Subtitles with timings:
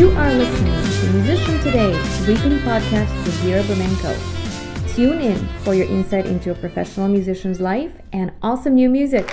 [0.00, 4.94] You are listening to Musician Today's weekly podcast with Vera Bermenko.
[4.94, 9.30] Tune in for your insight into a professional musician's life and awesome new music.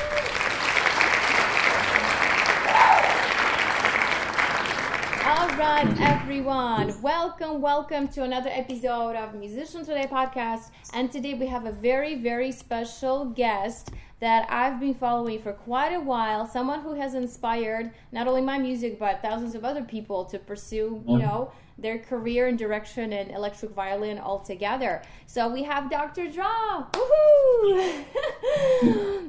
[5.78, 7.00] Right, everyone.
[7.04, 10.72] Welcome, welcome to another episode of Musician Today podcast.
[10.92, 15.94] And today we have a very, very special guest that I've been following for quite
[15.94, 16.48] a while.
[16.48, 21.04] Someone who has inspired not only my music but thousands of other people to pursue,
[21.08, 25.04] you know, their career and direction in electric violin altogether.
[25.28, 26.28] So we have Dr.
[26.28, 26.88] Draw.
[26.92, 28.04] Woohoo!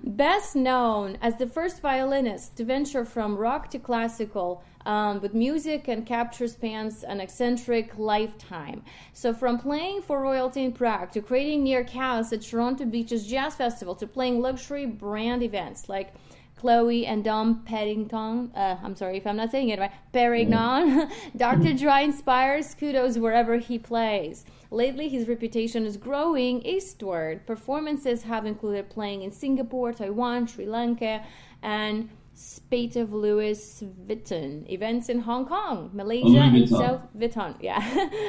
[0.16, 5.88] Best known as the first violinist to venture from rock to classical um, with music
[5.88, 8.82] and capture spans an eccentric lifetime.
[9.12, 13.54] So, from playing for royalty in Prague to creating near chaos at Toronto Beaches Jazz
[13.54, 16.14] Festival to playing luxury brand events like
[16.58, 18.50] Chloe and Dom Paddington.
[18.54, 19.92] Uh, I'm sorry if I'm not saying it right.
[20.12, 21.10] Perignon.
[21.36, 21.72] Dr.
[21.72, 24.44] Draw inspires kudos wherever he plays.
[24.70, 27.46] Lately, his reputation is growing eastward.
[27.46, 31.24] Performances have included playing in Singapore, Taiwan, Sri Lanka,
[31.62, 32.10] and
[32.40, 37.56] Spate of Louis Vuitton events in Hong Kong, Malaysia, and South Vuitton.
[37.60, 37.80] Yeah,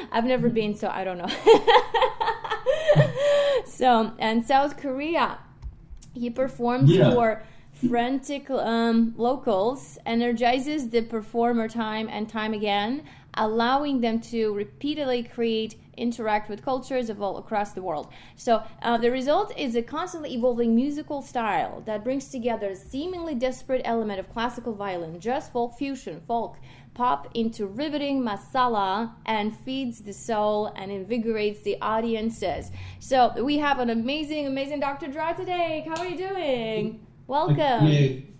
[0.12, 1.28] I've never been, so I don't know.
[3.66, 5.38] so, and South Korea,
[6.12, 7.12] he performs yeah.
[7.12, 7.44] for
[7.88, 15.76] frantic um, locals, energizes the performer time and time again, allowing them to repeatedly create
[15.96, 18.12] interact with cultures of all across the world.
[18.36, 23.34] So uh, the result is a constantly evolving musical style that brings together a seemingly
[23.34, 26.56] disparate element of classical violin, jazz, folk, fusion, folk,
[26.94, 32.70] pop into riveting masala and feeds the soul and invigorates the audiences.
[32.98, 35.06] So we have an amazing, amazing Dr.
[35.08, 35.86] Draw today.
[35.88, 37.06] How are you doing?
[37.26, 38.30] Welcome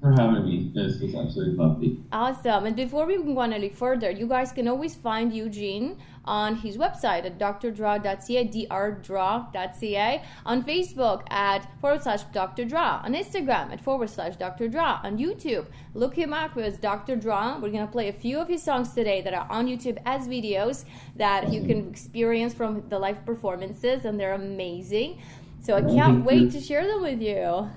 [0.00, 0.70] for having me.
[0.74, 2.00] This is absolutely lovely.
[2.12, 2.66] Awesome.
[2.66, 6.76] And before we go on any further, you guys can always find Eugene on his
[6.76, 14.36] website at drdraw.ca, drdraw.ca, on Facebook at forward slash drdraw, on Instagram at forward slash
[14.36, 15.66] drdraw, on YouTube.
[15.94, 17.16] Look him up as Dr.
[17.16, 17.58] Draw.
[17.60, 20.26] We're going to play a few of his songs today that are on YouTube as
[20.26, 20.84] videos
[21.16, 25.20] that you can experience from the live performances, and they're amazing.
[25.62, 27.68] So I can't wait to share them with you.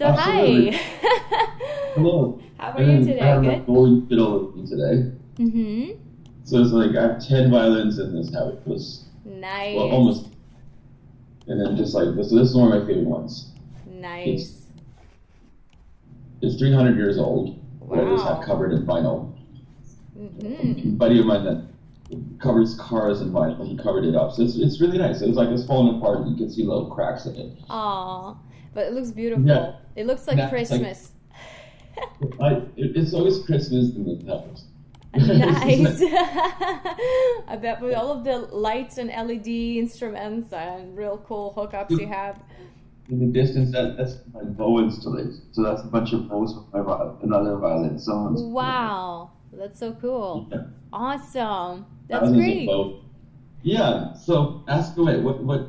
[0.00, 0.70] So Absolutely.
[0.70, 0.78] hi.
[1.94, 2.40] Hello.
[2.56, 3.20] How are you today?
[3.20, 3.66] I have Good.
[3.66, 5.12] Gold fiddle with me today.
[5.36, 6.02] Mm-hmm.
[6.44, 8.54] So it's like I have ten violins in this house.
[8.54, 9.76] It Was nice.
[9.76, 10.28] Well, almost.
[11.48, 13.50] And then just like this, this is one of my favorite ones.
[13.86, 14.64] Nice.
[16.40, 17.62] It's, it's 300 years old.
[17.80, 18.00] Wow.
[18.00, 19.36] I just have covered in vinyl.
[20.18, 20.88] Mm-hmm.
[20.88, 21.68] A buddy of mine that
[22.40, 23.68] covers cars in vinyl.
[23.68, 25.20] He covered it up, so it's, it's really nice.
[25.20, 26.26] It's like it's falling apart.
[26.26, 27.58] You can see little cracks in it.
[27.68, 28.38] Aww
[28.74, 29.46] but it looks beautiful.
[29.46, 29.76] Yeah.
[29.96, 31.12] It looks like yeah, Christmas.
[32.38, 34.64] Like, I, it's always Christmas in the house.
[35.14, 36.00] nice.
[37.48, 42.06] I bet with all of the lights and LED instruments and real cool hookups you
[42.06, 42.40] have.
[43.08, 45.42] In the distance, that, that's my bow installation.
[45.50, 47.98] So that's a bunch of bows with my another violin.
[47.98, 50.46] Someone's wow, that's so cool.
[50.52, 50.58] Yeah.
[50.92, 51.86] Awesome.
[52.08, 52.68] That's great.
[53.62, 54.14] Yeah.
[54.14, 55.18] So ask away.
[55.18, 55.66] What what?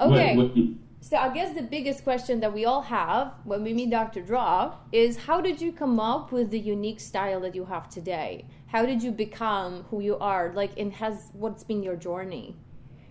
[0.00, 0.36] Okay.
[0.36, 3.74] What, what you, so I guess the biggest question that we all have when we
[3.74, 4.22] meet Dr.
[4.22, 8.44] Draw is how did you come up with the unique style that you have today?
[8.66, 10.52] How did you become who you are?
[10.54, 12.54] Like, and has what's been your journey?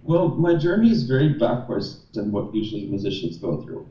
[0.04, 3.86] Well, my journey is very backwards than what usually musicians go through.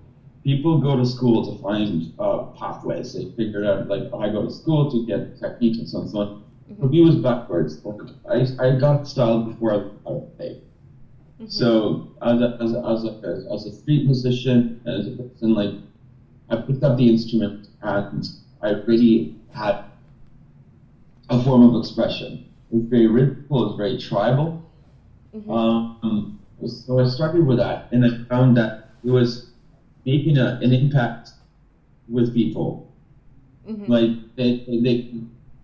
[0.44, 3.12] People go to school to find uh, pathways.
[3.12, 6.02] They figure out, like, oh, I go to school to get techniques and so on
[6.04, 6.28] and so on.
[6.70, 6.80] Mm-hmm.
[6.80, 7.84] For me, it was backwards.
[7.84, 8.00] Like,
[8.30, 9.76] I, I got style before I
[10.10, 10.62] was paid.
[11.40, 11.48] Mm-hmm.
[11.48, 15.74] So as a, as a, as a, as a street musician, as a person, like
[16.50, 18.28] I picked up the instrument and
[18.62, 19.84] I really had
[21.30, 22.44] a form of expression.
[22.70, 24.62] It was very rhythmical, it was very tribal.
[25.34, 25.50] Mm-hmm.
[25.50, 29.50] Um, so I started with that, and I found that it was
[30.04, 31.30] making a, an impact
[32.08, 32.92] with people.
[33.66, 33.90] Mm-hmm.
[33.90, 35.14] Like they, they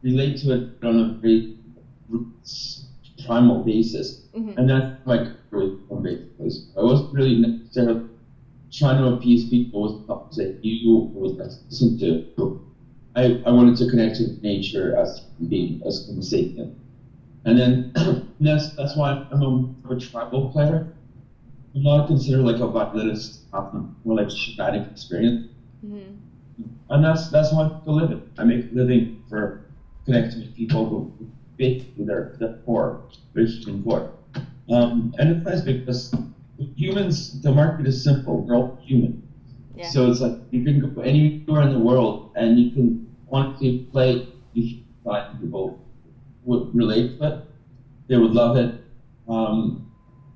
[0.02, 1.58] relate to it on a very
[3.26, 4.56] primal basis, mm-hmm.
[4.58, 5.72] and that's like really
[6.38, 6.68] basically.
[6.76, 8.00] I wasn't really necessarily
[8.72, 9.94] trying to appease people with
[10.30, 11.32] say you was
[11.68, 12.20] listen to.
[13.14, 16.70] I, I wanted to connect with nature as being as Homo.
[17.44, 17.84] And then
[18.40, 20.84] that's that's why I'm a, a tribal player.
[21.74, 25.38] I'm not considered like a violinist, um, more like a shamanic experience.
[25.84, 26.14] Mm-hmm.
[26.90, 28.20] And that's that's why I live it.
[28.38, 29.52] I make a living for
[30.04, 31.08] connecting with people who
[31.58, 32.96] fit their, their core,
[33.34, 33.46] their
[33.84, 34.06] core.
[34.70, 36.10] Um, and it's nice because
[36.76, 38.42] humans, the market is simple.
[38.46, 39.14] We're all human.
[39.76, 39.90] Yeah.
[39.90, 42.94] So it's like you can go anywhere in the world and you can
[43.26, 44.16] want to play,
[44.52, 44.64] you
[45.04, 45.72] find people
[46.44, 47.36] would relate to it.
[48.08, 48.70] They would love it.
[49.28, 49.76] Um,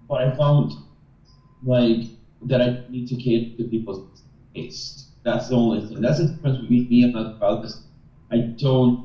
[0.08, 0.76] but I found
[1.62, 2.04] like
[2.42, 4.00] that I need to cater to people's
[4.54, 5.06] taste.
[5.24, 6.00] That's the only thing.
[6.00, 7.80] That's the difference between me and other artists.
[8.30, 8.96] I don't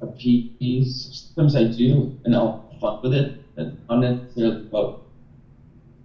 [0.00, 1.24] appease.
[1.34, 5.02] Sometimes I do, and I'll fun with it, and unnecessarily about.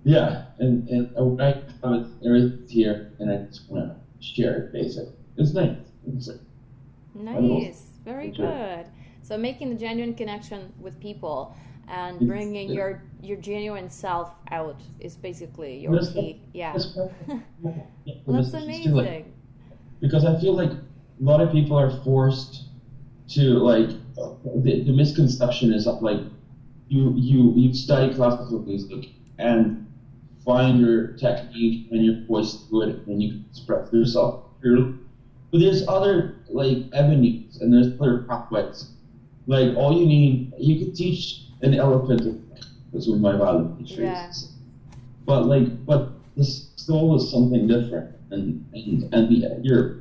[0.03, 1.47] Yeah, and and what I
[1.83, 3.95] have it everything's here, and I just want to
[4.25, 4.73] share it.
[4.73, 5.77] Basically, it's nice.
[6.07, 6.39] It's like,
[7.15, 8.85] Nice, very good.
[9.21, 11.55] So making the genuine connection with people
[11.89, 16.41] and It's- bringing it- your your genuine self out is basically your That's key.
[16.53, 16.95] Yeah, That's,
[17.61, 17.83] well,
[18.27, 18.93] that's It's just amazing.
[18.95, 19.25] like-
[19.99, 22.65] because I feel like a lot of people are forced
[23.29, 23.89] to like
[24.63, 26.19] the, the misconception is that like
[26.89, 29.85] you you you study classical music and
[30.45, 34.93] find your technique and your voice good and you can express yourself clearly.
[35.51, 38.89] But there's other like avenues and there's other pathways.
[39.45, 42.21] Like all you need, you could teach an elephant.
[42.93, 44.31] That's what my violin teacher Yeah.
[45.25, 49.97] But like, but the soul is something different, and and and the your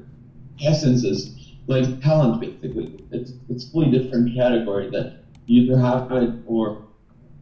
[0.63, 1.31] essence is
[1.67, 3.05] like talent basically.
[3.11, 6.79] It's it's fully different category that either have it or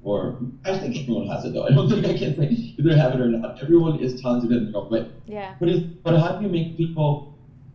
[0.03, 1.65] or I think everyone has it though.
[1.65, 3.59] I don't think I can say either have it or not.
[3.62, 5.06] Everyone is talented in their own way.
[5.27, 7.25] Yeah, But it, but how do you make people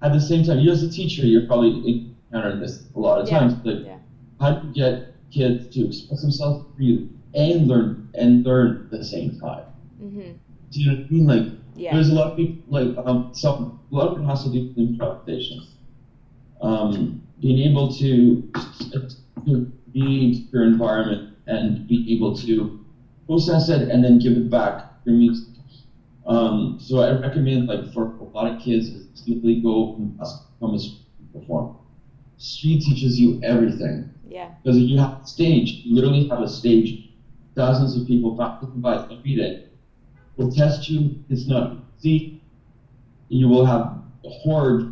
[0.01, 0.59] at the same time?
[0.59, 3.39] You as a teacher, you're probably encountered this a lot of Yeah.
[3.39, 3.55] times.
[3.63, 3.97] Like Yeah.
[4.39, 9.03] how do you get kids to express themselves freely and learn and learn at the
[9.03, 9.63] same time?
[10.01, 10.31] Mm-hmm.
[10.71, 11.25] Do you know what I mean?
[11.25, 11.45] Like
[11.75, 14.49] yeah, there's a lot of people like um some a lot of it has to
[14.49, 15.59] do with improvisation.
[16.61, 18.43] Um, being able to,
[19.45, 22.71] to be your environment and be able to
[23.25, 25.45] process it and then give it back through music.
[26.25, 30.73] Um, so I recommend like for a lot of kids is simply go and become
[30.73, 30.97] a street
[31.33, 31.67] performer.
[32.37, 36.95] Street teaches you everything yeah, because you have a stage, you literally have a stage,
[37.55, 39.57] thousands of people passing by every day
[40.35, 41.15] will test you.
[41.29, 42.29] It's not easy.
[43.29, 43.93] You will have
[44.23, 44.83] horrors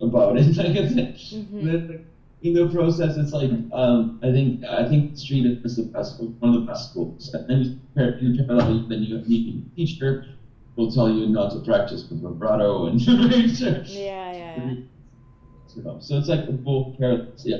[0.00, 0.56] about it.
[0.56, 2.00] Like I said, Mhm.
[2.42, 6.54] In the process, it's like um, I think I think street is the best one
[6.54, 7.34] of the best schools.
[7.34, 7.80] And then
[8.20, 10.26] you you compare then you need a teacher
[10.76, 15.98] will tell you not to practice with vibrato and yeah, yeah, yeah.
[16.00, 17.44] So it's like both parents.
[17.44, 17.58] Yeah.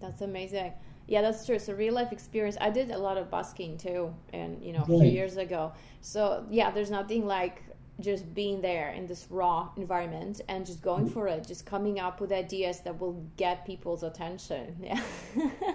[0.00, 0.72] That's amazing.
[1.06, 1.58] Yeah, that's true.
[1.58, 2.56] So real life experience.
[2.60, 5.72] I did a lot of busking too, and you know, a few years ago.
[6.00, 7.62] So yeah, there's nothing like
[8.00, 12.20] just being there in this raw environment and just going for it, just coming up
[12.20, 14.76] with ideas that will get people's attention.
[14.82, 15.02] Yeah.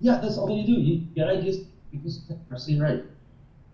[0.00, 0.80] Yeah, that's all you do.
[0.80, 1.60] You get ideas
[1.90, 3.02] because you're saying right.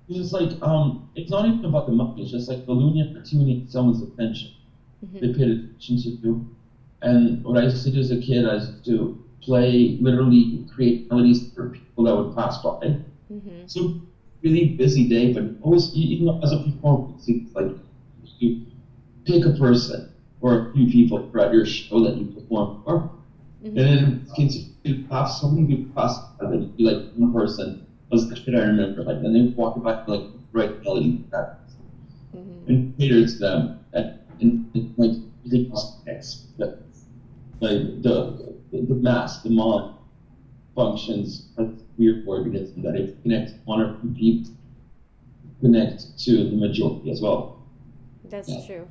[0.09, 2.23] It's just like um, it's not even about the money.
[2.23, 4.51] It's just like balloon opportunity to someone's attention.
[5.21, 6.57] They paid attention to you.
[7.03, 11.11] And what I used to do as a kid, I used to play, literally create
[11.11, 12.99] melodies for people that would pass by.
[13.29, 14.01] hmm So
[14.45, 17.75] really busy day, but always even as a performer, it's like
[18.39, 18.55] you
[19.25, 20.05] pick a person
[20.41, 23.09] or a few people throughout your show that you perform for.
[23.63, 27.31] hmm And then you pass so many people pass by that you'd be like one
[27.31, 27.77] person
[28.11, 29.03] was the shit I remember.
[29.03, 31.49] Like and then they would walk by like right melody that
[32.33, 34.07] hmm and cater to them and,
[34.41, 35.13] and, and like
[35.45, 35.65] really
[36.05, 36.71] connects that
[37.61, 39.87] like the the, the mass, the mind
[40.75, 41.43] functions
[41.99, 44.51] weird organism that it connects one or two people
[45.61, 47.63] connect to the majority as well.
[48.25, 48.67] That's Yeah.
[48.67, 48.89] true.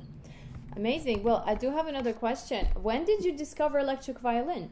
[0.76, 1.22] Amazing.
[1.22, 2.66] Well, I do have another question.
[2.82, 4.70] When did you discover electric violin?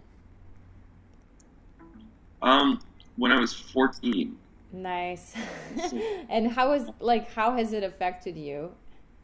[2.41, 2.81] Um,
[3.17, 4.37] when I was 14.
[4.73, 5.35] Nice.
[6.29, 8.73] and how is like how has it affected you?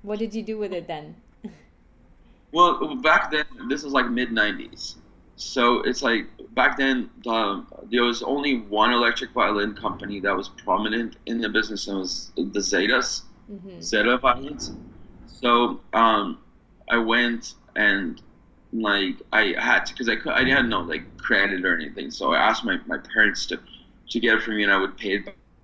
[0.02, 1.16] What did you do with it then?
[2.50, 4.94] Well, back then, this was like mid 90s.
[5.38, 10.50] So it's like back then, um, there was only one electric violin company that was
[10.50, 14.72] prominent in the business, and it was the Zetas, hmm Zeta violins.
[15.26, 16.38] So um,
[16.90, 18.20] I went and
[18.72, 22.10] like I had to because I could, I had no like credit or anything.
[22.10, 23.60] So I asked my, my parents to
[24.10, 25.62] to get it for me, and I would pay it back.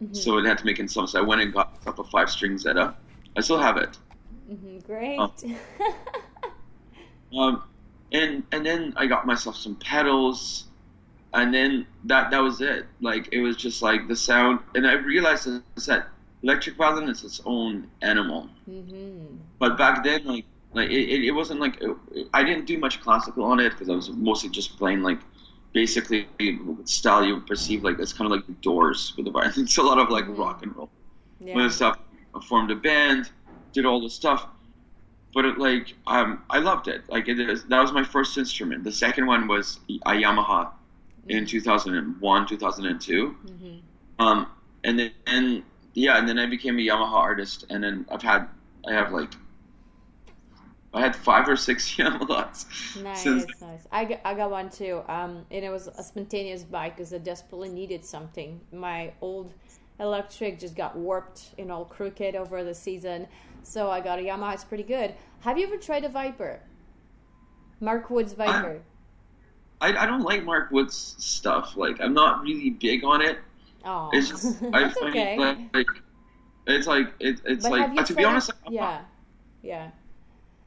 [0.00, 1.12] hmm So it had to make installments.
[1.12, 2.96] So I went and got a five string Zeta.
[3.36, 3.98] I still have it.
[4.48, 5.44] hmm Great.
[5.44, 5.56] Oh.
[7.32, 7.62] Um,
[8.12, 10.66] and and then I got myself some pedals,
[11.34, 12.86] and then that that was it.
[13.00, 15.48] Like it was just like the sound, and I realized
[15.86, 16.08] that
[16.42, 18.50] electric violin is its own animal.
[18.66, 21.82] hmm But back then, like like it, it, it wasn't like
[22.34, 25.20] I didn't do much classical on it because I was mostly just playing like
[25.72, 26.28] basically
[26.84, 29.52] style you perceive like it's kind of like the Doors with the violin.
[29.64, 30.90] It's a lot of like rock and roll
[31.40, 31.54] Yeah.
[31.54, 31.98] when stuff.
[32.34, 33.30] I formed a band,
[33.72, 34.46] did all the stuff.
[35.36, 37.02] But it, like um, I loved it.
[37.10, 38.84] Like it is, that was my first instrument.
[38.84, 40.70] The second one was a Yamaha
[41.28, 43.36] in 2001, 2002.
[43.44, 43.76] Mm-hmm.
[44.18, 44.46] Um,
[44.82, 45.62] and then and
[45.92, 48.48] yeah, and then I became a Yamaha artist, and then I've had
[48.88, 49.34] I have like
[50.94, 53.02] I had five or six Yamahas.
[53.02, 53.86] Nice, since nice.
[53.92, 55.02] I got, I got one too.
[55.06, 58.58] Um, and it was a spontaneous buy because I desperately needed something.
[58.72, 59.52] My old
[60.00, 63.26] electric just got warped, and all crooked over the season.
[63.66, 64.54] So I got a Yamaha.
[64.54, 65.14] It's pretty good.
[65.40, 66.60] Have you ever tried a Viper?
[67.80, 68.80] Mark Wood's Viper.
[69.80, 71.76] I, I don't like Mark Wood's stuff.
[71.76, 73.38] Like I'm not really big on it.
[73.84, 75.36] oh, It's just I find okay.
[75.36, 75.86] like, like
[76.68, 79.00] it's like it, it's but like to be honest, yeah,
[79.62, 79.90] yeah.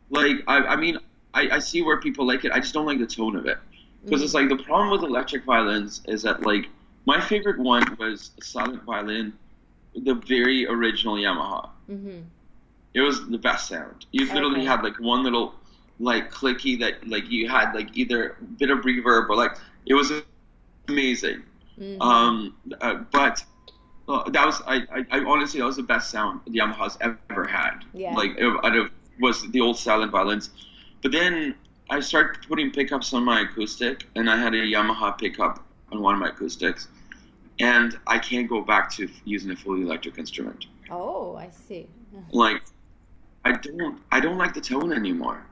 [0.09, 0.99] like I, I mean
[1.33, 2.51] I, I see where people like it.
[2.51, 3.57] I just don't like the tone of it
[4.03, 6.67] because it's like the problem with electric violins is that like
[7.05, 9.33] my favorite one was a silent violin,
[9.95, 11.69] the very original Yamaha.
[11.89, 12.19] Mm-hmm.
[12.93, 14.05] It was the best sound.
[14.11, 14.65] You literally Okay.
[14.65, 15.55] had like one little
[15.99, 19.93] like clicky that like you had like either a bit of reverb or like it
[19.93, 20.11] was
[20.87, 21.43] amazing.
[21.79, 22.01] Mm-hmm.
[22.01, 23.43] Um, uh, but
[24.07, 27.45] uh, that was I, I, I honestly that was the best sound the Yamaha's ever
[27.45, 27.83] had.
[27.93, 28.13] Yeah.
[28.15, 30.49] Like it, out of was the old silent violins.
[31.01, 31.55] But then
[31.89, 36.13] I started putting pickups on my acoustic, and I had a Yamaha pickup on one
[36.15, 36.87] of my acoustics,
[37.59, 40.65] and I can't go back to using a fully electric instrument.
[40.89, 41.87] oh, I see.
[42.31, 42.61] Like
[43.61, 45.45] don't I don't like the tone anymore.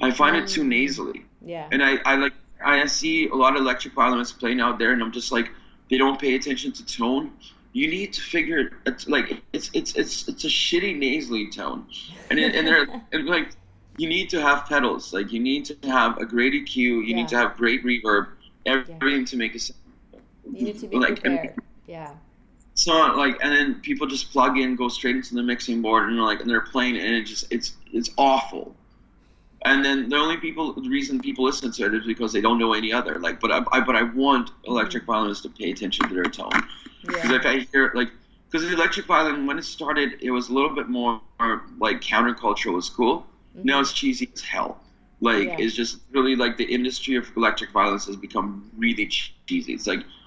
[0.00, 0.68] I find it too Mm.
[0.68, 1.24] nasally.
[1.44, 1.68] Yeah.
[1.70, 2.32] And I, I like
[2.64, 5.50] I see a lot of electric violinists playing out there, and I'm just like,
[5.90, 7.32] they don't pay attention to tone.
[7.72, 8.72] You need to figure it.
[8.86, 11.86] It's like it's it's it's it's a shitty nasally tone,
[12.30, 13.48] and it, and they're and like
[13.96, 15.12] you need to have pedals.
[15.12, 16.76] Like you need to have a great EQ.
[16.76, 18.28] You need to have great reverb.
[18.66, 19.78] Everything to make a sound.
[20.52, 21.52] You need to be like and.
[21.86, 22.14] Yeah.
[22.72, 26.08] It's not like and then people just plug in, go straight into the mixing board,
[26.08, 28.74] and like and they're playing, and it just it's it's awful.
[29.64, 32.58] And then the only people, the reason people listen to it is because they don't
[32.58, 33.20] know any other.
[33.20, 36.50] Like, but I, I but I want electric violinists to pay attention to their tone
[37.06, 37.36] because Yeah.
[37.36, 38.10] if I hear like,
[38.50, 41.20] because the electric violin when it started, it was a little bit more
[41.78, 43.26] like counterculture was cool.
[43.54, 44.80] Now it's cheesy as hell.
[45.20, 45.58] Like, Mm-hmm.
[45.60, 45.64] Yeah.
[45.66, 49.72] it's just really like the industry of electric violins has become really cheesy.
[49.74, 50.21] It's like Mm-hmm.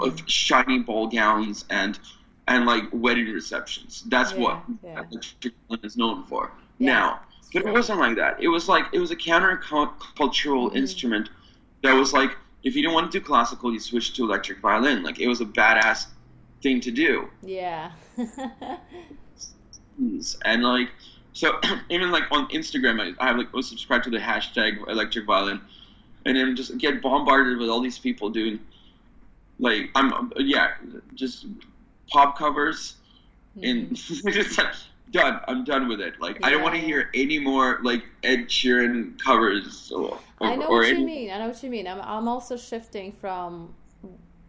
[0.00, 1.98] Of shiny ball gowns and
[2.46, 4.02] and like wedding receptions.
[4.06, 5.02] That's Yeah, what yeah.
[5.10, 7.20] electric violin is known for Yeah, now.
[7.52, 7.70] But true.
[7.70, 8.42] it wasn't like that.
[8.42, 10.76] It was like it was a counter-cultural Mhm.
[10.76, 11.30] instrument
[11.82, 15.02] that was like if you didn't want to do classical, you switched to electric violin.
[15.02, 16.06] Like it was a badass
[16.62, 17.28] thing to do.
[17.42, 17.92] Yeah.
[20.44, 20.90] And like
[21.32, 25.26] so even like on Instagram, I, I have like was subscribed to the hashtag electric
[25.26, 25.60] violin,
[26.24, 28.60] and then just get bombarded with all these people doing
[29.58, 30.72] like I'm yeah
[31.14, 31.46] just
[32.08, 32.96] pop covers
[33.54, 33.64] hmm.
[33.64, 34.74] and just like
[35.10, 35.40] done.
[35.48, 36.20] I'm done with it.
[36.20, 36.78] Like I don't want to.
[36.78, 41.30] Hear any more like Ed Sheeran covers or, I know or what you mean.
[41.30, 41.86] I know what you mean.
[41.86, 43.74] I'm, I'm also shifting from,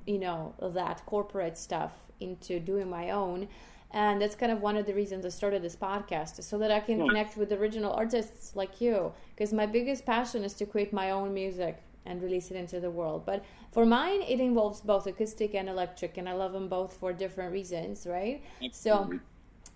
[0.06, 3.48] you know, that corporate stuff into doing my own.
[3.92, 6.80] And that's kind of one of the reasons I started this podcast, so that I
[6.80, 7.08] can Yeah.
[7.08, 9.12] connect with original artists like you.
[9.36, 12.90] Because my biggest passion is to create my own music and release it into the
[12.90, 13.26] world.
[13.26, 17.14] But for mine, it involves both acoustic and electric, and I love them both for
[17.14, 18.44] different reasons, right?
[18.72, 19.10] So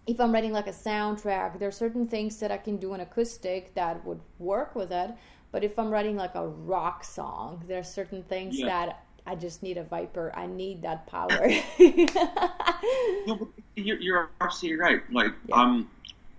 [0.08, 3.01] if I'm writing like a soundtrack, there are certain things that I can do in
[3.01, 5.12] acoustic that would work with it.
[5.51, 8.65] But if I'm writing like a rock song, there are certain things Yeah.
[8.68, 10.32] that I just need a Viper.
[10.36, 11.48] I need that power.
[13.25, 15.01] No, you're, you're absolutely right.
[15.12, 15.56] Like, Yeah.
[15.56, 15.89] um,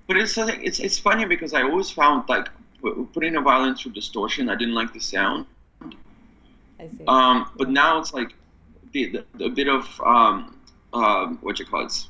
[0.06, 0.36] but it's.
[0.36, 2.48] It's it's funny because I always found like
[3.14, 4.48] putting a violin through distortion.
[4.50, 5.46] I didn't like the sound.
[6.84, 7.04] I see.
[7.06, 8.34] Um, but now it's like
[8.92, 10.58] the, the, the bit of um,
[10.92, 12.06] um, what you call it,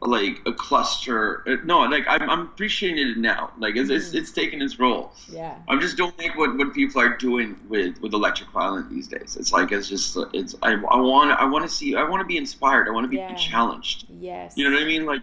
[0.00, 1.42] like a cluster.
[1.48, 3.50] uh, No, like I'm, I'm appreciating it now.
[3.58, 5.12] Like it's, it's it's taking its role.
[5.30, 5.56] yeah.
[5.68, 9.36] I just don't like what, what people are doing with, with electric violin these days.
[9.40, 12.26] It's like it's just it's I, I want I want to see I want to
[12.26, 12.88] be inspired.
[12.88, 13.34] I want to be Yeah.
[13.34, 14.06] challenged.
[14.20, 14.54] Yes.
[14.56, 15.06] You know what I mean?
[15.06, 15.22] Like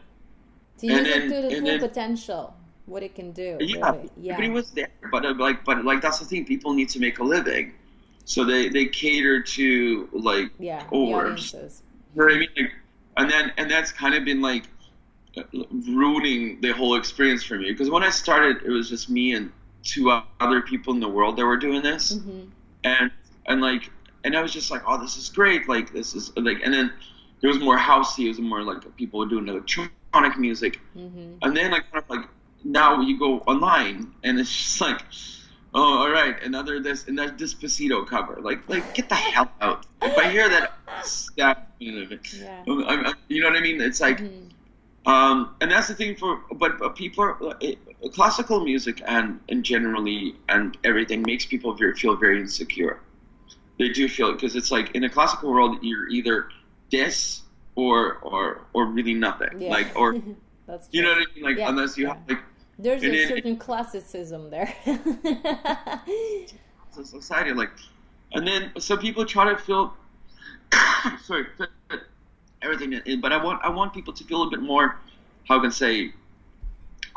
[0.79, 2.55] to use and it to the full then- potential,
[2.87, 3.57] what it can do.
[3.61, 4.09] yeah, really.
[4.17, 4.33] Yeah.
[4.33, 6.45] everybody was there, but uh, like but like that's the thing.
[6.45, 7.73] People need to make a living,
[8.25, 10.85] so they they cater to like yeah.
[10.91, 11.83] Or- The audiences.
[12.15, 12.49] You know what I mean?
[12.57, 12.71] Like,
[13.17, 14.65] and then and that's kind of been like
[15.87, 19.51] ruining the whole experience for me because when I started, it was just me and
[19.83, 22.41] two other people in the world that were doing this, hmm
[22.85, 23.11] and
[23.47, 23.89] and like
[24.23, 25.67] and I was just like, oh, this is great.
[25.67, 26.91] Like this is like, and then
[27.41, 28.25] it was more housey.
[28.25, 32.09] It was more like people were doing electronic music, hmm and then like kind of
[32.09, 32.27] like
[32.63, 35.01] now you go online and it's just like.
[35.75, 36.41] Oh, all right.
[36.43, 38.39] Another this and that Despacito cover.
[38.41, 39.85] Like, like get the hell out.
[40.01, 42.63] If I hear that, stab me in the Yeah.
[42.67, 43.81] I'm, I'm, you know what I mean?
[43.81, 44.51] It's like, Mhm.
[45.07, 47.79] um, and that's the thing for, but, but people, are, it,
[48.13, 52.99] classical music and and generally and everything makes people very, feel very insecure.
[53.79, 56.49] They do feel it because it's like in a classical world you're either
[56.91, 57.41] this
[57.75, 59.61] or or or really nothing.
[59.61, 59.71] Yeah.
[59.71, 60.15] Like or
[60.67, 61.43] That's you know what I mean?
[61.43, 62.39] Like Yeah, unless you have like
[62.79, 64.73] There's and a it- certain classicism there.
[66.95, 67.71] the society like
[68.33, 69.93] and then so people try to feel
[71.23, 71.69] sorry fit
[72.61, 74.97] everything in but i want i want people to feel a bit more
[75.47, 76.13] how can I say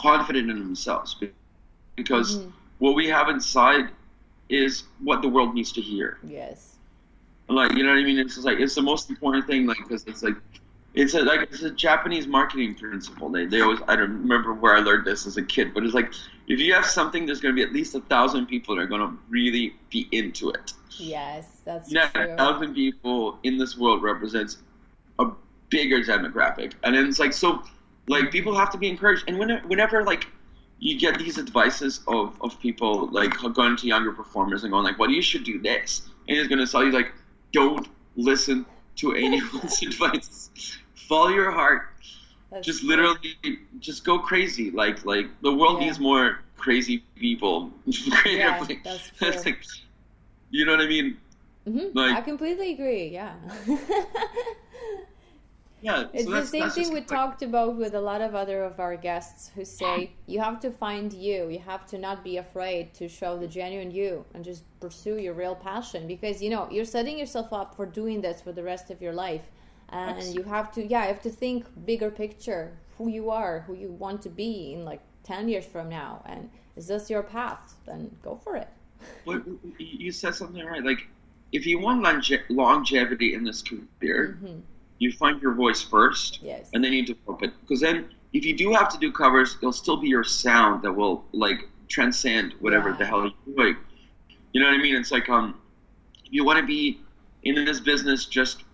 [0.00, 1.30] confident in themselves be-
[1.94, 2.52] because Mhm.
[2.78, 3.90] what we have inside
[4.48, 6.76] is what the world needs to hear yes.
[7.48, 9.78] like you know what i mean it's just like it's the most important thing like
[9.78, 10.36] because it's like
[10.96, 14.74] it's a like it's a japanese marketing principle they, they always i don't remember where
[14.74, 16.12] i learned this as a kid but it's like
[16.48, 18.86] if you have something there's going to be at least a thousand people that are
[18.86, 22.32] going to really be into it Yes, that's yeah, true.
[22.32, 24.58] a thousand people in this world represents
[25.18, 25.26] a
[25.68, 27.62] bigger demographic, and then it's like so,
[28.08, 29.24] like people have to be encouraged.
[29.28, 30.26] And whenever, whenever like
[30.78, 34.98] you get these advices of, of people like going to younger performers and going like,
[34.98, 37.12] "Well, you should do this," and it's going to tell you like,
[37.52, 38.64] "Don't listen
[38.96, 40.78] to anyone's advice.
[41.08, 41.82] Follow your heart.
[42.50, 42.90] That's Just true.
[42.90, 44.70] literally, just go crazy.
[44.70, 45.86] Like like the world Yeah.
[45.86, 47.70] needs more crazy people.
[47.86, 48.80] Yeah, creatively.
[48.84, 49.30] that's true.
[49.52, 49.62] like,
[50.50, 51.16] you know what I mean?
[51.66, 53.08] Mhm, like- I completely agree.
[53.08, 53.34] Yeah.
[55.82, 58.20] Yeah, It's so the that's, same that's thing we like- talked about with a lot
[58.22, 61.48] of other of our guests who say you have to find you.
[61.50, 65.34] You have to not be afraid to show the genuine you and just pursue your
[65.34, 68.90] real passion because you know you're setting yourself up for doing this for the rest
[68.90, 69.42] of your life,
[69.90, 73.74] and you have to yeah you have to think bigger picture who you are, who
[73.74, 77.74] you want to be in like ten years from now, and is this your path?
[77.86, 78.68] Then go for it.
[79.26, 79.42] Well,
[79.78, 80.82] you said something right.
[80.82, 81.06] Like,
[81.52, 84.60] if you want longe- longevity in this career, hmm
[84.98, 86.70] you find your voice first, Yes.
[86.72, 87.52] and then you develop it.
[87.60, 90.92] Because then, if you do have to do covers, it'll still be your sound that
[90.92, 92.96] will like transcend whatever Yeah.
[92.96, 93.76] the hell you're doing.
[94.52, 94.96] You know what I mean?
[94.96, 95.60] It's like um,
[96.24, 97.00] you want to be
[97.42, 98.64] in this business just,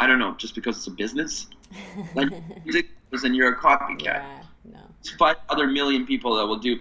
[0.00, 1.46] I don't know, just because it's a business.
[2.14, 2.30] Like,
[2.64, 4.02] ridiculous, and you're a copycat.
[4.02, 4.42] yeah.
[4.64, 4.80] No.
[5.02, 6.80] There's five other million people that will do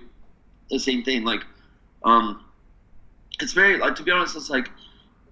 [0.71, 1.23] the same thing.
[1.23, 1.43] Like,
[2.03, 2.43] um,
[3.39, 4.71] it's very like to be honest, it's like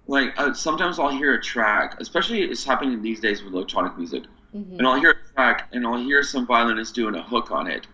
[0.06, 4.24] like uh, sometimes I'll hear a track, especially it's happening these days with electronic music,
[4.52, 7.66] hmm and I'll hear a track and I'll hear some violinist doing a hook on
[7.66, 7.86] it,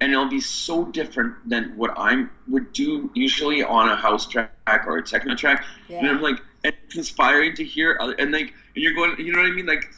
[0.00, 4.86] and it'll be so different than what I would do usually on a house track
[4.86, 5.98] or a techno track, yeah.
[5.98, 9.38] and I'm like and it's inspiring to hear, other, and like you're going, you know
[9.42, 9.90] what I mean, like.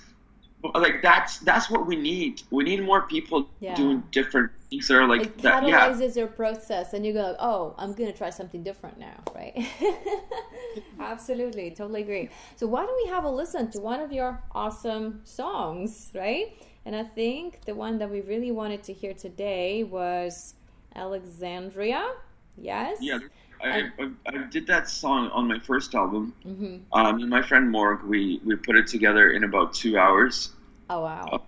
[0.74, 2.42] Like that's that's what we need.
[2.50, 3.74] We need more people Yeah.
[3.76, 5.66] doing different things that are like it that.
[5.66, 9.18] Yeah, catalyzes your process and you go like oh i'm gonna try something different now
[9.34, 9.56] right
[11.00, 15.20] absolutely totally agree so why don't we have a listen to one of your awesome
[15.24, 20.54] songs right and i think the one that we really wanted to hear today was
[20.94, 22.12] alexandria
[22.56, 23.18] yes yeah.
[23.62, 26.34] I, I, I did that song on my first album.
[26.44, 30.50] hmm Um, and my friend Morg, we we put it together in about two hours,
[30.88, 31.42] oh wow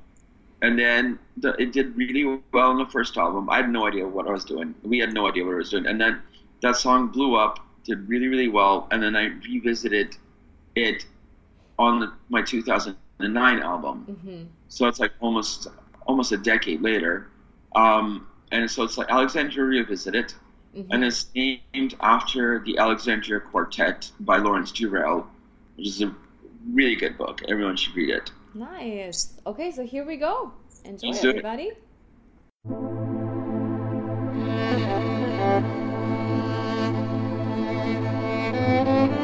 [0.62, 3.30] and then the, it did really well on the first album.
[3.30, 4.58] I had no idea what I was doing.
[4.66, 6.20] We had no idea what I was doing, and then
[6.62, 10.16] that song blew up, did really really well, and then I revisited
[10.74, 11.04] it
[11.78, 13.82] on the, my 2009 album.
[14.06, 15.46] hmm So it's like almost
[16.06, 17.28] almost a decade later,
[17.74, 20.32] um, and so it's like Alexandria Revisited.
[20.74, 25.26] Hmm and it's named after the Alexandria Quartet by Lawrence Durrell,
[25.76, 26.14] which is a
[26.72, 27.40] really good book.
[27.48, 28.30] Everyone should read it.
[28.54, 30.52] nice okay so here we go
[30.84, 31.36] enjoy Let's do it.
[31.36, 31.70] everybody
[38.24, 39.12] Thank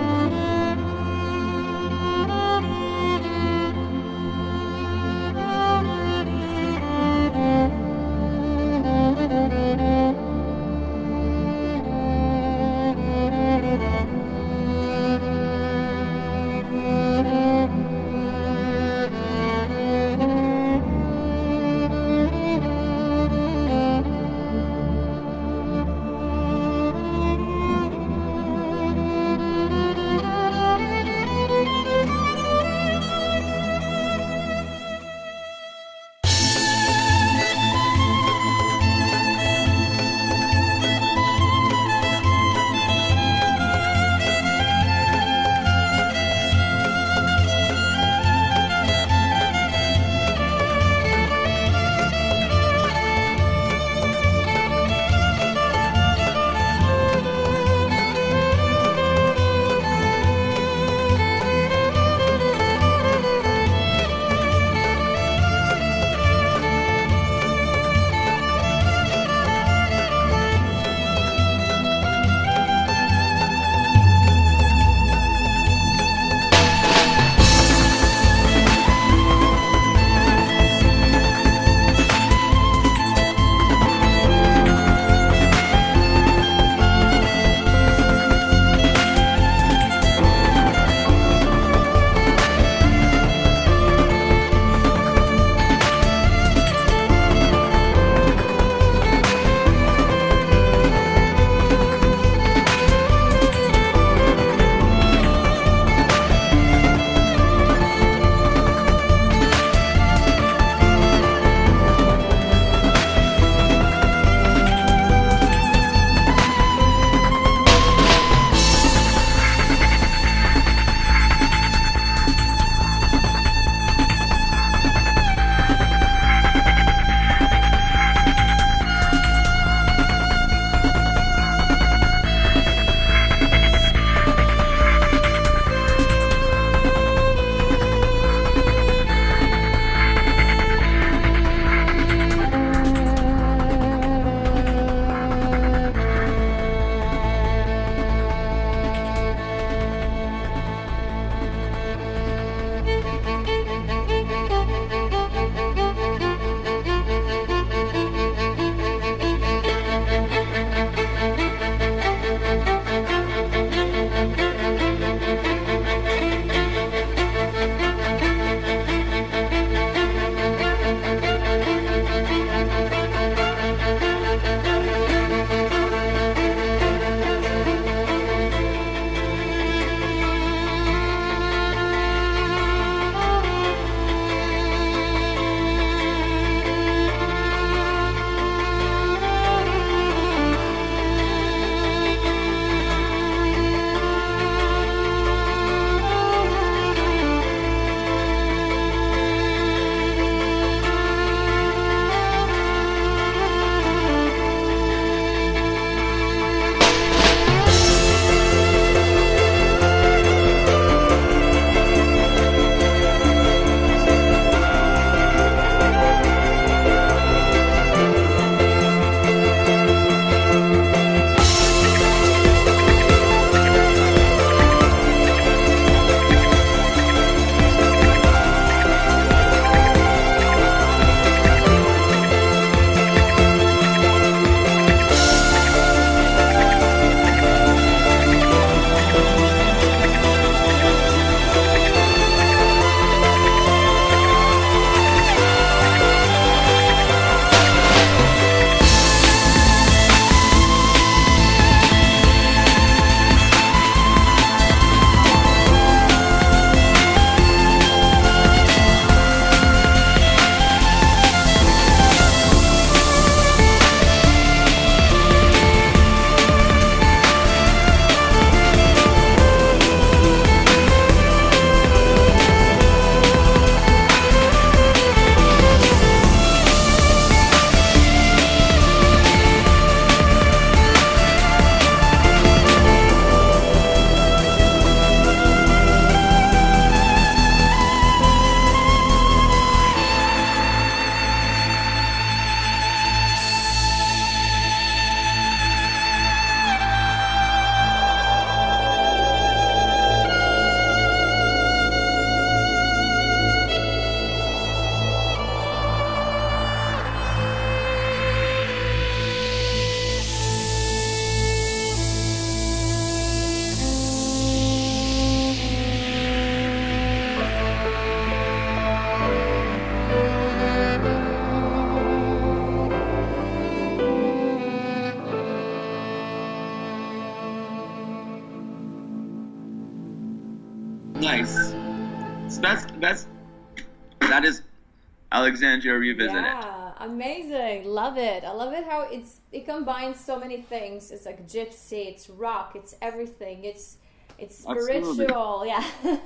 [339.88, 341.10] combines so many things.
[341.10, 343.64] It's like gypsy, it's rock, it's everything.
[343.64, 343.96] It's
[344.38, 345.14] it's Absolutely.
[345.14, 345.64] spiritual.
[345.66, 345.84] Yeah.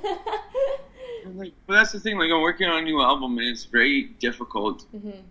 [1.35, 2.17] Like, but that's the thing.
[2.17, 5.21] Like I'm working on a new album, and it's very difficult Mhm.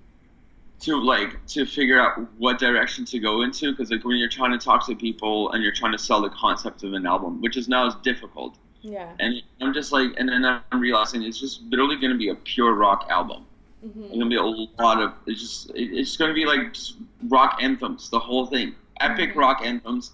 [0.81, 4.53] to like to figure out what direction to go into because like when you're trying
[4.59, 7.57] to talk to people and you're trying to sell the concept of an album, which
[7.59, 8.57] is now is difficult.
[8.81, 9.11] Yeah.
[9.21, 12.35] And I'm just like, and then I'm realizing it's just literally going to be a
[12.37, 13.45] pure rock album.
[13.83, 14.18] It's Mhm.
[14.18, 14.42] gonna be a
[14.83, 16.97] lot of it's just it, it's gonna be like just
[17.29, 19.37] rock anthems, the whole thing, epic Mhm.
[19.37, 20.12] rock anthems.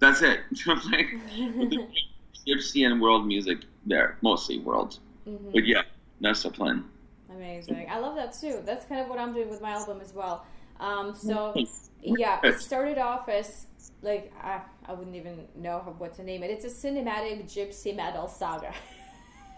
[0.00, 0.40] That's it.
[0.66, 1.08] like
[2.46, 4.98] gypsy and world music there, mostly world.
[5.26, 5.52] Mhm.
[5.52, 5.82] But yeah,
[6.20, 6.84] that's the plan.
[7.30, 7.86] Amazing.
[7.90, 8.60] I love that too.
[8.64, 10.44] That's kind of what I'm doing with my album as well.
[10.80, 11.54] Um, so
[12.00, 13.66] yeah, it started off as
[14.02, 16.50] like I, I wouldn't even know what to name it.
[16.50, 18.72] It's a cinematic gypsy metal saga.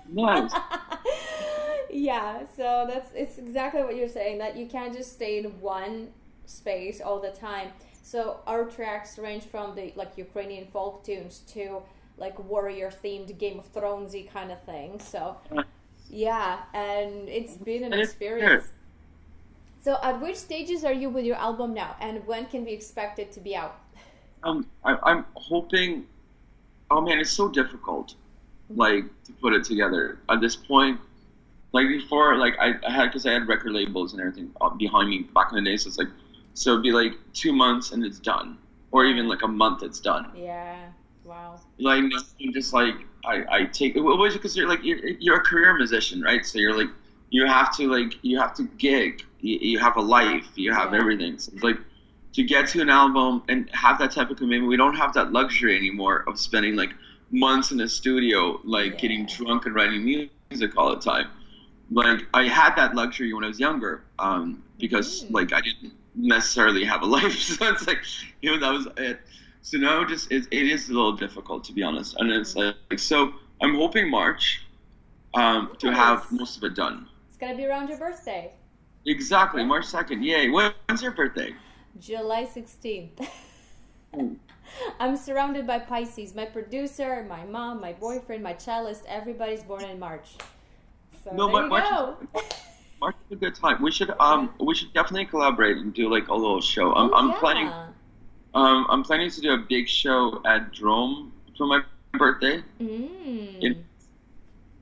[0.08, 0.52] Nice.
[1.90, 6.08] yeah, so that's it's exactly what you're saying that you can't just stay in one
[6.46, 7.70] space all the time.
[8.02, 11.82] So our tracks range from the like Ukrainian folk tunes to
[12.18, 15.00] like warrior themed Game of Thronesy kind of thing.
[15.00, 15.36] So
[16.08, 18.68] yeah, and it's been an experience.
[19.80, 23.18] So at which stages are you with your album now, and when can we expect
[23.18, 23.78] it to be out?
[24.42, 26.06] Um, I, I'm hoping.
[26.90, 28.14] Oh man, it's so difficult,
[28.70, 31.00] like to put it together at this point.
[31.72, 35.10] Like before, like I, I had because I had record labels and everything uh, behind
[35.10, 35.76] me back in the day.
[35.76, 36.08] So it's like,
[36.54, 38.56] so it'd be like two months and it's done,
[38.92, 40.30] or even like a month it's done.
[40.34, 40.86] Yeah.
[41.24, 41.60] Wow.
[41.78, 42.04] Like
[42.52, 46.22] just like I, I take it was because you're like you're, you're a career musician,
[46.22, 46.46] right?
[46.46, 46.88] So you're like
[47.30, 50.94] you have to like you have to gig, you, you have a life, you have
[50.94, 51.00] Yeah.
[51.00, 51.38] everything.
[51.38, 51.78] So it's like
[52.34, 54.68] to get to an album and have that type of commitment.
[54.68, 56.90] We don't have that luxury anymore of spending like
[57.30, 58.98] months in the studio, like Yeah.
[58.98, 61.28] getting drunk and writing music all the time.
[61.90, 65.34] Like I had that luxury when I was younger, um, because Mm.
[65.34, 67.34] like I didn't necessarily have a life.
[67.38, 68.02] So it's like
[68.42, 69.20] you know that was it.
[69.62, 72.98] So now just it, it is a little difficult to be honest, and it's like
[72.98, 74.62] so I'm hoping March
[75.34, 77.06] um, to have most of it done.
[77.28, 78.52] It's gonna be around your birthday,
[79.04, 79.66] Exactly, Yeah.
[79.68, 80.24] March second.
[80.24, 80.48] Yay!
[80.50, 81.54] When's your birthday?
[82.00, 83.28] July 16th.
[85.00, 86.34] I'm surrounded by Pisces.
[86.34, 90.36] My producer, my mom, my boyfriend, my cellist, everybody's born in March.
[91.24, 92.16] So No, there March is- go.
[93.00, 93.82] March is a good time.
[93.82, 96.94] We should um we should definitely collaborate and do like a little show.
[96.94, 97.38] I'm, Oh, I'm yeah.
[97.38, 97.66] planning
[98.54, 101.80] um I'm planning to do a big show at Drome for my
[102.14, 102.62] birthday.
[102.80, 103.62] Mm.
[103.62, 103.84] In-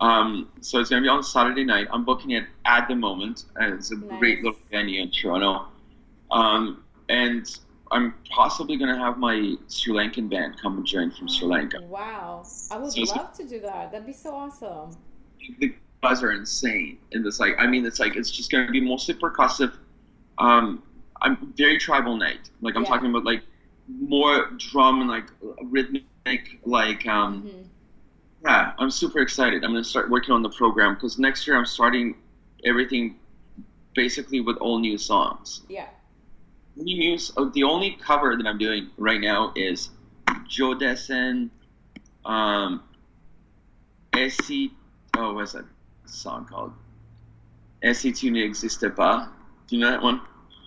[0.00, 1.86] Um, so it's gonna be on Saturday night.
[1.92, 5.66] I'm booking it at the moment, and it's a great little venue in Toronto.
[6.30, 7.46] Um, and
[7.90, 11.78] I'm possibly gonna have my Sri Lankan band come and join from Sri Lanka.
[11.78, 12.48] Wow.
[12.70, 13.90] I would So love to do that.
[13.92, 14.96] That'd be so awesome.
[15.58, 18.80] The guys are insane, and it's like I mean, it's like it's just gonna be
[18.80, 19.72] mostly percussive.
[20.38, 20.82] Um,
[21.22, 22.50] I'm very tribal night.
[22.60, 22.98] Like I'm Yeah.
[22.98, 23.42] talking about like
[23.88, 25.28] more drum and like
[25.62, 26.24] rhythmic,
[26.64, 27.18] like um.
[27.32, 27.70] hmm
[28.14, 29.64] Yeah, I'm super excited.
[29.64, 32.14] I'm going to start working on the program because next year I'm starting
[32.64, 33.16] everything
[33.94, 35.62] basically with all new songs.
[35.68, 35.88] Yeah.
[36.76, 37.32] News.
[37.37, 39.90] oh, The only cover that I'm doing right now is
[40.48, 41.50] Joe Dassin,
[42.24, 42.82] um,
[44.16, 44.72] Et si.
[45.16, 45.64] Oh, what's that
[46.06, 46.72] song called?
[47.82, 49.28] Et si tu n'existais pas.
[49.68, 50.20] Do you know that one?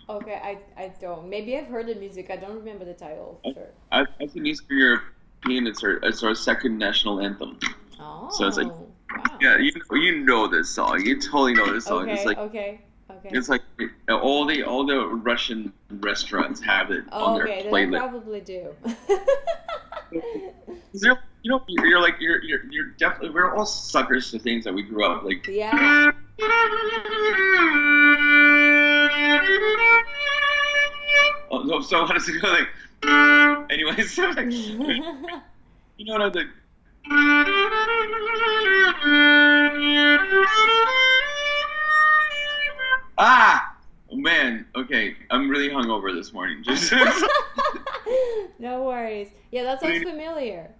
[0.10, 1.30] Okay, I, I don't.
[1.30, 2.30] Maybe I've heard the music.
[2.32, 3.41] I don't remember the title.
[3.46, 3.67] Sure.
[3.91, 5.67] I, I think it's for European.
[5.67, 7.60] It's our, it's our second national anthem.
[8.00, 8.30] Oh.
[8.32, 8.84] So it's like- wow.
[9.41, 11.02] Yeah, you you know this song.
[11.06, 12.04] You totally know this song.
[12.04, 12.13] Okay.
[12.13, 12.82] It's like okay.
[13.17, 13.30] Okay.
[13.38, 13.62] It's like
[14.10, 17.97] all the all the Russian restaurants have it on Oh, their okay, playlist.
[17.99, 18.75] probably do.
[20.12, 20.21] you
[21.45, 25.06] know, you're like you're, you're you're definitely we're all suckers to things that we grew
[25.06, 25.47] up like.
[25.47, 26.12] yeah.
[31.49, 32.49] Oh, no, so how does it go?
[32.49, 32.67] Like,
[33.71, 36.47] anyways, so like, you know what I'm like.
[43.17, 43.75] Ah,
[44.12, 44.65] man.
[44.75, 46.63] Okay, I'm really hungover this morning.
[46.63, 46.93] Just.
[48.60, 49.30] no worries.
[49.51, 50.71] Yeah, that sounds familiar.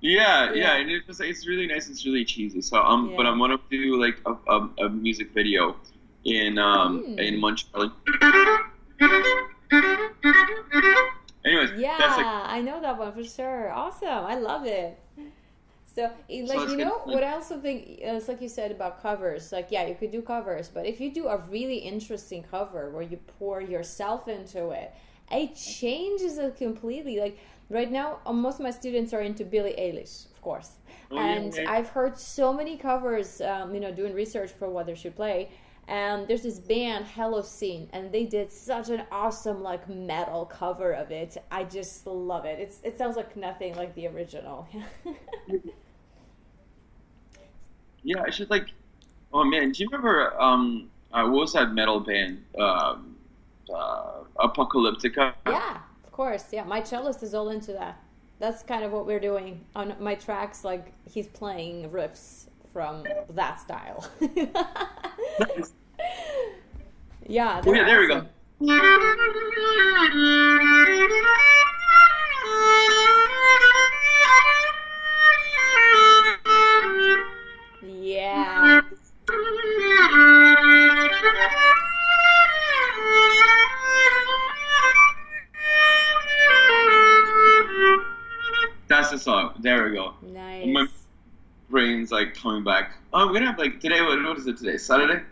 [0.00, 0.52] Yeah, Yeah.
[0.52, 1.88] yeah, and it's it's really nice.
[1.88, 2.60] It's really cheesy.
[2.60, 5.76] So um, but I'm gonna do like a, a, a music video
[6.24, 7.18] in um Mm.
[7.18, 7.92] in Montreal.
[11.44, 13.72] Anyways, Yeah, like I know that one for sure.
[13.72, 14.24] Awesome.
[14.26, 14.98] I love it.
[15.94, 16.86] So, it- like, you good.
[16.86, 19.52] know, what I also think, uh, it's like you said about covers.
[19.52, 23.02] Like, yeah, you could do covers, but if you do a really interesting cover where
[23.02, 24.92] you pour yourself into it
[25.30, 27.18] it changes it completely.
[27.18, 27.38] Like
[27.70, 30.72] right now, uh, most of my students are into Billie Eilish, of course,
[31.10, 31.64] Oh, yeah, and yeah.
[31.66, 33.40] I've heard so many covers.
[33.40, 35.48] Um, you know, doing research for what they should play.
[35.92, 41.10] And there's this band, Halocene, and they did such an awesome like metal cover of
[41.10, 41.36] it.
[41.50, 42.58] I just love it.
[42.58, 44.66] It's it sounds like nothing like the original.
[48.02, 48.66] Yeah, it's just like,
[49.32, 52.42] oh man, do you remember um, uh, what was that metal band?
[52.58, 53.16] Um,
[53.72, 55.34] uh, Apocalyptica.
[55.46, 56.46] Yeah, of course.
[56.52, 58.02] Yeah, my cellist is all into that.
[58.40, 60.64] That's kind of what we're doing on my tracks.
[60.64, 64.08] Like he's playing riffs from that style.
[67.26, 67.60] yeah.
[67.60, 68.26] Oh they're yeah, there we go.
[77.80, 78.82] Yeah.
[88.88, 89.54] That's the song.
[89.60, 90.14] There we go.
[90.20, 90.66] Nice.
[90.66, 90.86] My
[91.70, 92.92] brain's like coming back.
[93.12, 94.02] Oh, we're gonna have like today.
[94.02, 94.76] What, what is it today?
[94.76, 95.22] Saturday.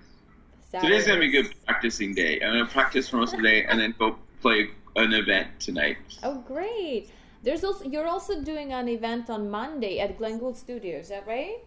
[0.71, 2.41] Today's gonna be a good practicing day.
[2.41, 5.97] I'm gonna practice for most of the day and then go play an event tonight.
[6.23, 7.11] Oh, great.
[7.43, 11.05] There's also you're also doing an event on Monday at Glenn Gould Studios.
[11.05, 11.59] Is that right?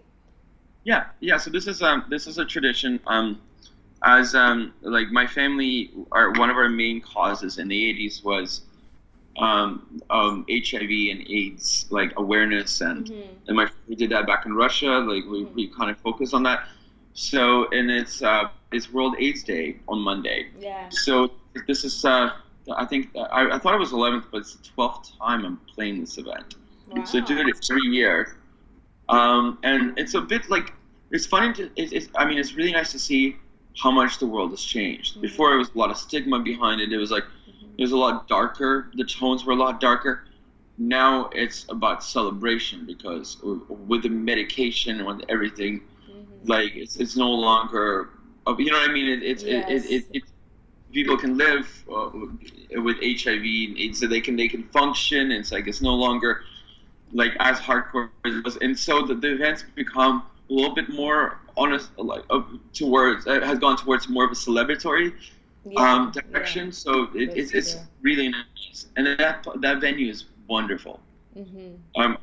[0.83, 1.37] Yeah, yeah.
[1.37, 2.99] So this is um this is a tradition.
[3.07, 3.41] Um,
[4.03, 8.61] as um like my family, our one of our main causes in the '80s was
[9.37, 13.23] um, um HIV and AIDS like awareness and Mhm.
[13.47, 14.99] and my we did that back in Russia.
[14.99, 16.67] Like we, we kind of focused on that.
[17.13, 20.47] So and it's uh it's World AIDS Day on Monday.
[20.59, 20.89] Yeah.
[20.89, 21.31] So
[21.67, 22.31] this is uh
[22.71, 25.99] I think I, I thought it was 11th, but it's the 12th time I'm playing
[26.01, 26.55] this event.
[26.91, 27.03] Wow.
[27.03, 28.37] So I do it every year,
[29.09, 30.73] um, and it's a bit like
[31.11, 31.63] it's funny to.
[31.75, 33.35] It, it's, I mean, it's really nice to see
[33.81, 35.17] how much the world has changed.
[35.17, 35.21] Mhm.
[35.21, 36.91] Before, it was a lot of stigma behind it.
[36.93, 37.25] It was like
[37.77, 38.89] it was a lot darker.
[38.95, 40.25] The tones were a lot darker.
[40.77, 46.47] Now it's about celebration because with the medication and with everything, Mhm.
[46.47, 48.09] like it's, it's no longer.
[48.47, 49.07] Uh, You know what I mean?
[49.09, 49.43] It, it's Yes.
[49.43, 50.23] it, it, it, it,
[50.93, 52.09] people can live uh,
[52.81, 55.31] with HIV and AIDS, so they can they can function.
[55.31, 56.41] It's like it's no longer
[57.13, 59.43] like as hardcore as it was, and so the, the events
[59.75, 60.05] become
[60.49, 62.41] a little bit more honest, like uh,
[62.73, 65.13] towards uh, has gone towards more of a celebratory
[65.63, 66.53] Yeah, um, yeah.
[66.53, 66.71] direction.
[66.71, 70.99] So it, it's it's really nice, and that that venue is wonderful.
[71.35, 71.83] Mhm.
[71.95, 72.17] Um,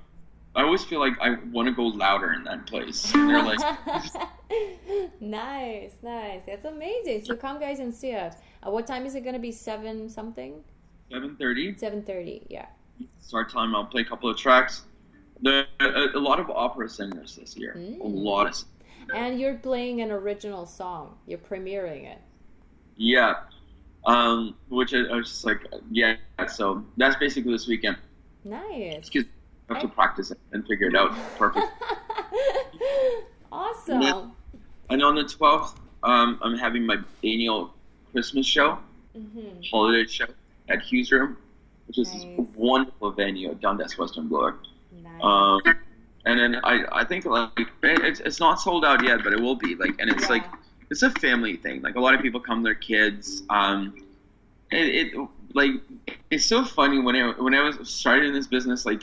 [0.57, 3.13] I always feel like I want to go louder in that place.
[3.15, 3.61] And they're like,
[5.21, 6.43] nice, nice.
[6.47, 7.25] That's amazing.
[7.25, 8.35] So come, guys, and see it.
[8.67, 9.53] Uh, what time is it going to be?
[9.53, 10.63] Seven something?
[11.11, 11.77] Seven thirty.
[11.77, 12.47] Seven thirty.
[12.49, 12.67] Yeah.
[13.21, 13.75] start time.
[13.75, 14.83] I'll play a couple of tracks.
[15.43, 17.73] There a, a lot of opera singers this year.
[17.73, 17.99] A Mm.
[18.03, 18.57] lot of
[19.15, 21.17] And you're playing an original song.
[21.27, 22.19] You're premiering it.
[22.97, 23.35] yeah.
[24.07, 25.61] Um, which I, I was just like,
[25.91, 26.17] yeah.
[26.49, 27.99] So that's basically this weekend.
[28.45, 28.97] Nice.
[28.99, 29.27] Excuse
[29.71, 31.13] have to practice it and figure it out.
[31.39, 31.67] Perfect.
[33.53, 34.03] awesome.
[34.03, 34.23] Yeah.
[34.91, 37.73] And on the 12th, um, I'm having my annual
[38.13, 38.79] Christmas show,
[39.17, 39.39] hmm
[39.71, 40.27] holiday show
[40.69, 41.37] at Hugh's Room,
[41.87, 42.25] which is Nice.
[42.39, 44.57] a wonderful venue at Dundas Western Bloor.
[45.03, 45.23] Nice.
[45.23, 45.61] Um,
[46.25, 47.51] and then I, I think like
[47.83, 49.75] it's, it's not sold out yet, but it will be.
[49.77, 50.37] Like, and it's Yeah.
[50.37, 50.45] like
[50.91, 51.83] it's a family thing.
[51.83, 53.43] Like a lot of people come their kids.
[53.51, 53.95] Um,
[54.71, 55.71] it, it like
[56.31, 59.03] it's so funny when I when I was starting this business, like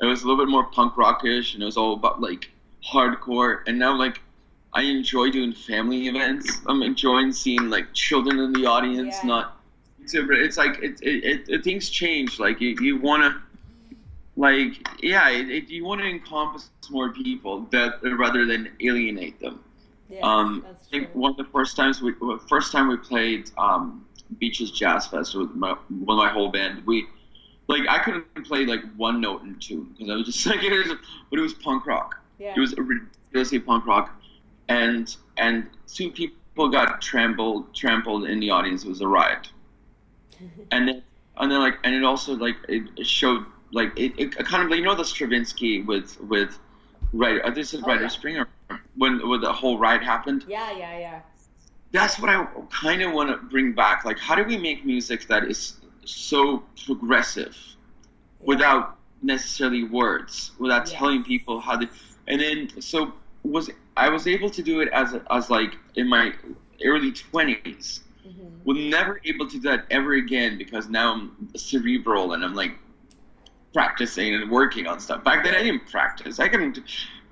[0.00, 2.50] it was a little bit more punk rockish, and it was all about like
[2.92, 3.58] hardcore.
[3.66, 4.20] And now like
[4.72, 6.60] I enjoy doing family events.
[6.66, 9.28] I'm enjoying seeing like children in the audience, Yeah.
[9.28, 9.56] not.
[10.02, 12.38] It's like it, it, it, things change.
[12.38, 13.40] Like you, you want to
[14.36, 19.46] like yeah it, it, you want to encompass more people that rather than alienate them
[20.08, 22.12] yes, um i think one of the first times we
[22.48, 24.04] first time we played um
[24.38, 27.06] beaches jazz fest with my with my whole band we
[27.68, 30.72] like i couldn't play like one note in tune because i was just like it
[30.72, 30.96] was,
[31.30, 32.54] but it was punk rock Yeah.
[32.56, 34.20] it was ridiculously punk rock
[34.68, 39.48] and and two people got trampled trampled in the audience it was a riot
[40.70, 41.02] and then
[41.38, 44.78] and then like and it also like it, showed like it, it kind of like
[44.78, 46.58] you know the Stravinsky with with
[47.12, 48.08] right uh, this is Oh, Ryder yeah.
[48.08, 48.48] Springer
[48.96, 51.20] when when the whole riot happened yeah, yeah, yeah.
[51.92, 55.26] that's what I kind of want to bring back like how do we make music
[55.28, 57.56] that is so progressive
[58.40, 58.46] Yeah.
[58.46, 61.88] without necessarily words without telling people how to
[62.28, 63.12] and then so
[63.42, 66.32] was I was able to do it as as like in my
[66.84, 68.64] early 20s Mhm.
[68.64, 72.72] was never able to do that ever again because now I'm cerebral and I'm like
[73.72, 75.24] practicing and working on stuff.
[75.24, 76.38] Back then I didn't practice.
[76.38, 76.78] I couldn't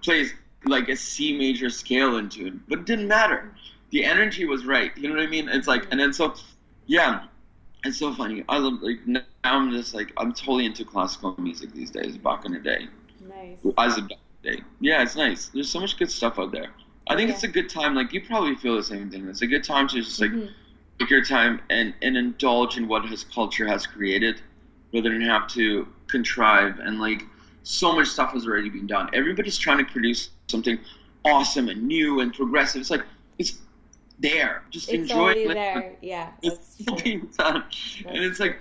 [0.03, 0.27] play
[0.65, 3.53] like a C major scale into tune, but it didn't matter.
[3.91, 4.97] The energy was right.
[4.97, 5.49] You know what I mean?
[5.49, 6.35] It's like, and then so,
[6.87, 7.25] yeah,
[7.85, 8.45] it's so funny.
[8.49, 12.17] I love like now I'm just like I'm totally into classical music these days.
[12.19, 12.89] Back in the day,
[13.21, 13.65] Nice.
[13.79, 14.09] as of
[14.43, 15.49] day, yeah, it's nice.
[15.49, 16.71] There's so much good stuff out there.
[17.09, 17.95] I think it's a good time.
[17.95, 19.27] Like you probably feel the same thing.
[19.29, 20.49] It's a good time to just like Mhm.
[20.99, 24.41] take your time and and indulge in what his culture has created,
[24.93, 27.23] rather than have to contrive and like
[27.63, 29.09] so much stuff has already been done.
[29.15, 30.79] Everybody's trying to produce something
[31.25, 32.81] awesome and new and progressive.
[32.83, 33.05] It's like
[34.23, 34.63] there.
[34.71, 35.49] Just It's enjoy it.
[35.49, 35.97] There.
[36.01, 37.65] Yeah, it's being done.
[38.07, 38.61] And it's like,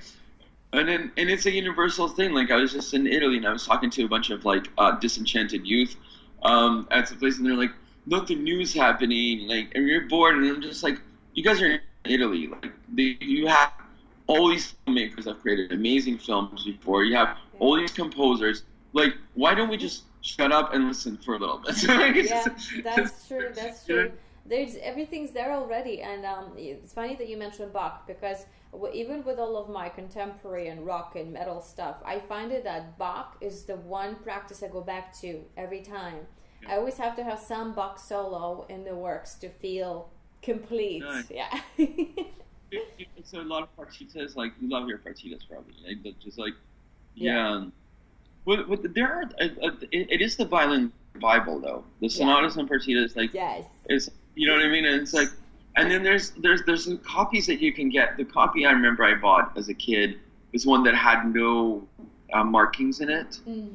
[0.74, 2.34] and then and it's a universal thing.
[2.34, 4.68] Like I was just in Italy and I was talking to a bunch of like
[4.78, 5.96] uh, disenchanted youth
[6.44, 7.72] um, at some place, and they're like,
[8.06, 11.00] "Nothing new's happening." Like, and you're bored, and I'm just like,
[11.34, 12.48] "You guys are in Italy.
[12.48, 13.72] Like, they, you have
[14.28, 17.04] all these filmmakers have created amazing films before.
[17.04, 18.64] You have all these composers.
[18.94, 21.82] Like, why don't we just shut up and listen for a little bit?"
[22.30, 22.44] Yeah,
[22.84, 23.52] that's true.
[23.54, 24.12] That's true.
[24.52, 28.48] There's everything's there already, and um, it's funny that you mentioned Bach because
[28.94, 32.98] even with all of my contemporary and rock and metal stuff, I find it that
[32.98, 36.28] Bach is the one practice I go back to every time.
[36.68, 40.10] I always have to have some Bach solo in the works to feel
[40.42, 41.02] complete.
[41.02, 41.32] Nice.
[41.32, 41.62] Yeah.
[43.24, 44.36] so a lot of partitas.
[44.36, 45.76] Like you love your partitas, probably.
[45.88, 46.56] Like just like
[47.16, 47.68] Yeah.
[48.46, 48.64] yeah.
[48.66, 49.24] There are.
[49.40, 50.92] Uh, uh, it, it is the violin
[51.22, 51.86] Bible though.
[52.02, 53.64] The sonatas and partitas, like yes.
[53.90, 54.86] is you know what I mean.
[54.86, 55.30] And it's like,
[55.78, 58.18] and then there's there's there's some copies that you can get.
[58.18, 60.20] The copy I remember I bought as a kid
[60.54, 61.88] was one that had no
[62.34, 63.40] uh, markings in it.
[63.46, 63.70] hmm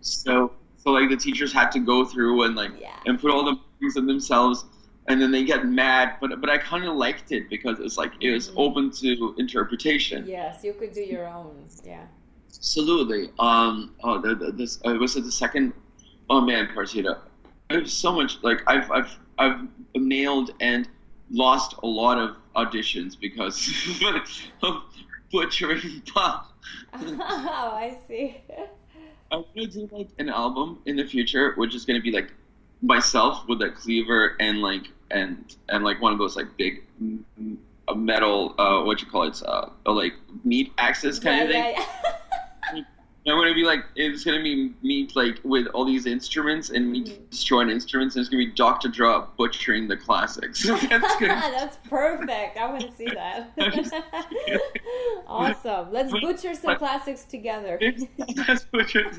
[0.00, 2.96] So so like the teachers had to go through and like Yeah.
[3.06, 4.64] and put all the markings in themselves.
[5.08, 8.12] And then they get mad, but but I kind of liked it because it's like
[8.20, 8.54] it was Mhm.
[8.64, 10.24] open to interpretation.
[10.28, 11.66] Yes, you could do your own.
[11.84, 12.06] Yeah.
[12.48, 13.30] Absolutely.
[13.40, 13.94] Um.
[14.04, 15.72] Oh, the, the, this uh, was it the second.
[16.30, 17.18] Oh man, Partita.
[17.70, 18.38] I have so much.
[18.42, 19.60] Like I've I've I've
[19.96, 20.88] nailed and
[21.30, 23.70] lost a lot of auditions because
[24.62, 24.82] of
[25.32, 26.52] butchering Bach.
[26.94, 28.36] oh, I see.
[29.32, 32.30] I'm gonna do like an album in the future, which is gonna be like
[32.82, 36.82] myself with that cleaver and like and and like one of those like big
[37.88, 40.14] a metal uh what you call it uh like
[40.44, 41.74] meat axes kind of thing.
[41.76, 42.16] yeah, yeah.
[43.24, 47.04] I'm gonna be like, it's gonna be me like with all these instruments and me
[47.04, 47.30] Mhm.
[47.30, 50.62] destroying instruments, and it's gonna be Doctor Draw butchering the classics.
[50.66, 52.56] That's That's perfect.
[52.58, 53.52] I want to see that.
[55.28, 55.92] awesome.
[55.92, 57.78] Let's butcher some classics together.
[58.34, 59.10] that's butcher.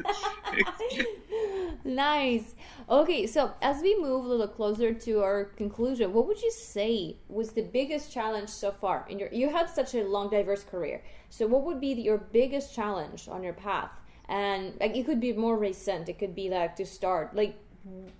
[1.85, 2.55] nice.
[2.89, 7.15] Okay, so as we move a little closer to our conclusion, what would you say
[7.29, 9.29] was the biggest challenge so far in your?
[9.31, 11.01] You had such a long, diverse career.
[11.29, 13.91] So, what would be your biggest challenge on your path?
[14.27, 16.09] And like, it could be more recent.
[16.09, 17.35] It could be like to start.
[17.35, 17.55] Like,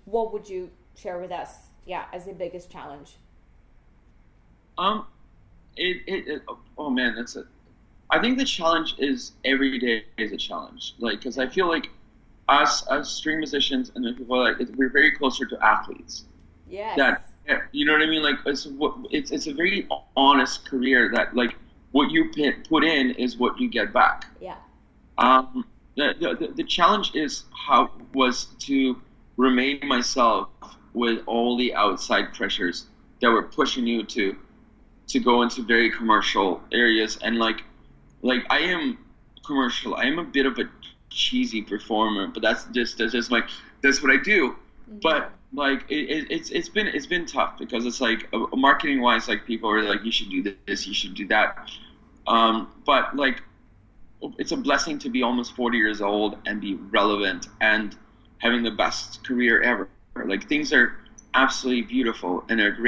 [0.06, 1.50] what would you share with us?
[1.86, 3.16] Yeah, as the biggest challenge.
[4.78, 5.06] Um,
[5.76, 6.42] it, it, it
[6.78, 7.46] oh man, that's it.
[8.10, 10.94] I think the challenge is every day is a challenge.
[10.98, 11.90] Like, because I feel like
[12.62, 16.24] us as string musicians and then people like we're very closer to athletes.
[16.68, 16.94] Yeah.
[16.96, 17.30] that
[17.72, 18.22] you know what I mean?
[18.22, 18.66] Like it's
[19.10, 21.56] it's it's a very honest career that like
[21.92, 24.26] what you put put in is what you get back.
[24.40, 24.56] Yeah.
[25.18, 25.64] Um,
[25.96, 29.00] the, the the challenge is how was to
[29.36, 30.48] remain myself
[30.92, 32.86] with all the outside pressures
[33.20, 34.36] that were pushing you to
[35.08, 37.62] to go into very commercial areas and like
[38.22, 38.98] like I am
[39.44, 39.94] commercial.
[39.94, 40.64] I am a bit of a
[41.14, 43.48] cheesy performer, but that's just that's just like
[43.82, 44.56] that's what I do.
[45.02, 49.00] But like it, it, it's it's been it's been tough because it's like uh, marketing
[49.02, 51.42] wise like people are like you should do this you should do that.
[52.12, 53.26] Um, but like
[54.38, 57.96] it's a blessing to be almost 40 years old and be relevant and
[58.38, 59.88] having the best career ever.
[59.90, 60.96] Like things are
[61.34, 62.82] absolutely beautiful and they're great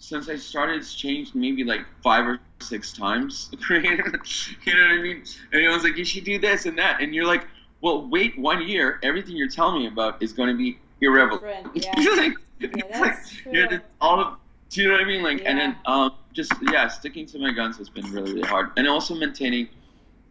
[0.00, 0.78] since I started.
[0.78, 3.50] It's changed maybe like five or six times.
[3.70, 5.22] you know what I mean?
[5.52, 7.46] And everyone's like, you should do this and that, and you're like,
[7.82, 8.98] well, wait one year.
[9.02, 11.42] Everything you're telling me about is going to be irrelevant.
[11.74, 11.94] Yeah.
[11.96, 13.52] Like, Yeah, that's like, true.
[13.52, 14.36] you're all of.
[14.70, 15.22] Do you know what I mean?
[15.22, 18.70] Like, and then um, just yeah, sticking to my guns has been really, really hard,
[18.76, 19.68] and also maintaining.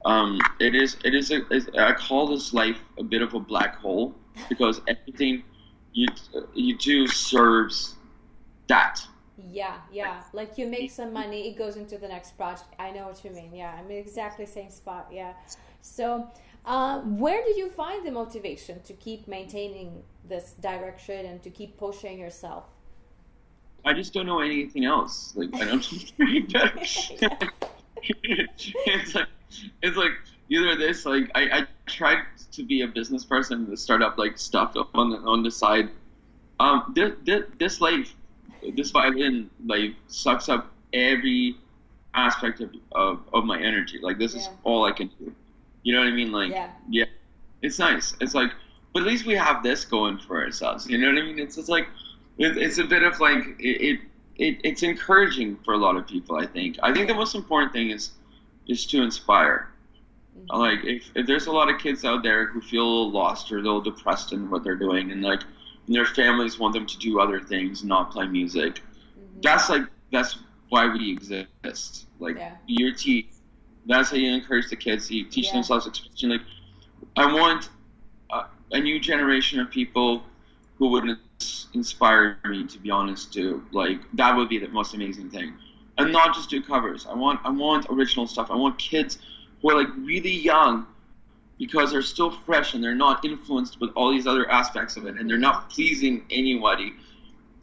[0.05, 0.95] Um, it is.
[1.03, 1.31] It is.
[1.31, 4.15] A, is I call this life a bit of a black hole
[4.47, 5.43] because everything
[5.93, 6.07] you
[6.53, 7.95] you do serves
[8.67, 9.01] that.
[9.51, 10.21] Yeah, yeah.
[10.33, 12.73] Like you make some money, it goes into the next project.
[12.77, 13.53] I know what you mean.
[13.53, 15.07] Yeah, I'm in exactly same spot.
[15.11, 15.33] Yeah.
[15.81, 16.27] So,
[16.65, 21.77] uh, where do you find the motivation to keep maintaining this direction and to keep
[21.77, 22.65] pushing yourself?
[23.85, 25.33] I just don't know anything else.
[25.35, 25.85] Like I don't.
[28.01, 29.27] it's like
[29.81, 30.11] it's like
[30.49, 31.05] either this.
[31.05, 35.09] Like I, I tried to be a business person to start up like stuff on
[35.11, 35.89] the on the side,
[36.59, 38.13] Um, this, this, this life,
[38.75, 41.55] this violin like sucks up every
[42.13, 43.99] aspect of, of, of my energy.
[44.01, 45.33] Like this is all I can do.
[45.83, 46.31] You know what I mean?
[46.31, 46.69] Like Yeah.
[46.89, 47.05] yeah,
[47.61, 48.15] it's nice.
[48.19, 48.51] It's like,
[48.93, 50.87] but at least we have this going for ourselves.
[50.89, 51.39] You know what I mean?
[51.39, 51.87] It's just like,
[52.37, 53.99] it, it's a bit of like it, it,
[54.37, 54.57] it.
[54.63, 56.37] It's encouraging for a lot of people.
[56.37, 56.77] I think.
[56.81, 58.11] I think the most important thing is
[58.67, 59.69] is to inspire.
[60.49, 60.57] Mhm.
[60.57, 63.51] Like if, if there's a lot of kids out there who feel a little lost
[63.51, 65.41] or a little depressed in what they're doing, and like
[65.89, 68.75] and their families want them to do other things, not play music.
[68.75, 69.41] Mhm.
[69.41, 70.37] That's like that's
[70.69, 72.05] why we exist.
[72.19, 72.55] Like Yeah.
[72.67, 73.25] your teach.
[73.87, 75.09] That's how you encourage the kids.
[75.09, 75.53] You teach Yeah.
[75.53, 76.29] themselves expression.
[76.29, 76.41] Like
[77.17, 77.69] I want
[78.29, 80.23] a, a new generation of people
[80.77, 81.17] who would
[81.73, 82.67] inspire me.
[82.67, 85.53] To be honest, to like that would be the most amazing thing,
[85.97, 87.07] and not just do covers.
[87.07, 88.51] I want I want original stuff.
[88.51, 89.17] I want kids
[89.61, 90.85] who are like really young
[91.59, 95.17] because they're still fresh and they're not influenced with all these other aspects of it
[95.19, 96.93] and they're not pleasing anybody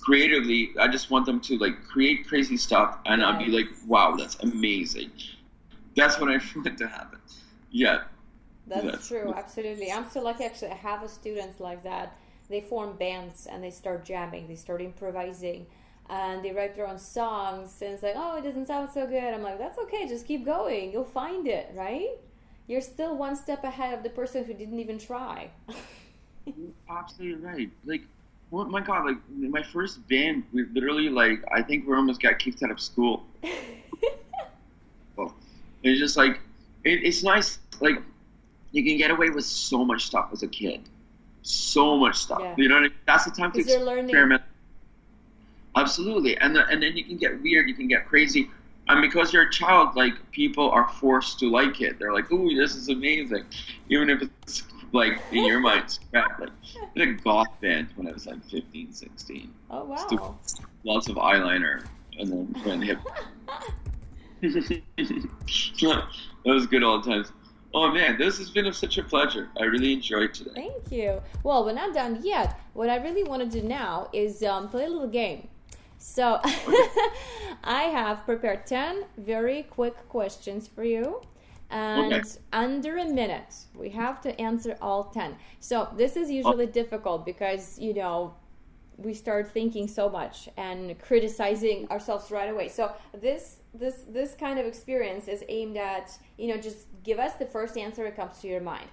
[0.01, 4.15] creatively i just want them to like create crazy stuff and i'll be like wow
[4.17, 5.11] that's amazing
[5.97, 7.21] that's what i want to happen
[7.71, 8.01] yeah
[8.67, 9.09] That's Yes.
[9.09, 9.91] true, absolutely.
[9.93, 10.71] I'm so lucky actually.
[10.73, 12.17] I have a students like that.
[12.49, 15.67] They form bands and they start jamming, they start improvising,
[16.09, 17.81] and they write their own songs.
[17.83, 19.35] And it's like, oh, it doesn't sound so good.
[19.35, 20.93] I'm like, that's okay, just keep going.
[20.93, 22.17] You'll find it, right?
[22.67, 25.51] You're still one step ahead of the person who didn't even try.
[26.89, 28.03] Absolutely right like
[28.53, 32.39] oh my god like my first band we literally like i think we almost got
[32.39, 33.25] kicked out of school
[35.83, 36.39] it's just like
[36.85, 38.01] it, it's nice like
[38.71, 40.81] you can get away with so much stuff as a kid
[41.43, 42.55] so much stuff Yeah.
[42.57, 42.93] you know what I mean?
[43.07, 44.05] that's the time to you're learning.
[44.05, 44.43] experiment
[45.75, 48.51] absolutely and the, and then you can get weird you can get crazy
[48.89, 52.55] and because you're a child like people are forced to like it they're like ooh
[52.55, 53.45] this is amazing
[53.89, 54.63] even if it's
[54.93, 58.27] like in your mind it's crap like I did a goth band when i was
[58.27, 59.97] like 15 16 Oh, wow.
[59.97, 60.67] Stupid.
[60.85, 61.85] lots of eyeliner
[62.19, 62.99] and then went hip
[64.43, 66.05] that
[66.45, 67.33] was good old times.
[67.75, 69.49] Oh man, this has been such a pleasure.
[69.59, 70.51] I really enjoyed today.
[70.55, 71.21] Thank you.
[71.43, 72.59] Well, we're not done yet.
[72.75, 75.49] What I really want to do now is um, play a little game.
[75.99, 76.41] So,
[77.65, 81.21] I have prepared 10 very quick questions for you.
[81.71, 82.29] And Okay.
[82.53, 85.37] under a minute, we have to answer all 10.
[85.61, 86.33] So, this is oh.
[86.33, 88.35] usually difficult because, you know,
[88.99, 92.69] we start thinking so much and criticizing ourselves right away.
[92.69, 97.35] So this this this kind of experience is aimed at you know just give us
[97.35, 98.89] the first answer that comes to your mind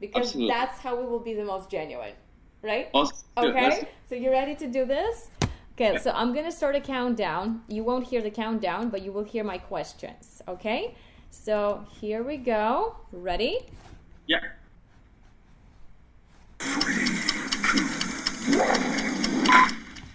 [0.00, 0.52] because Absolutely.
[0.52, 2.14] that's how we will be the most genuine,
[2.62, 2.92] right?
[2.92, 3.08] Good.
[3.36, 5.30] Okay, Let's- so you're ready to do this?
[5.80, 7.62] Okay, so I'm gonna start a countdown.
[7.66, 10.42] You won't hear the countdown, but you will hear my questions.
[10.46, 10.94] Okay,
[11.30, 12.96] so here we go.
[13.12, 13.60] Ready?
[14.26, 14.40] yeah.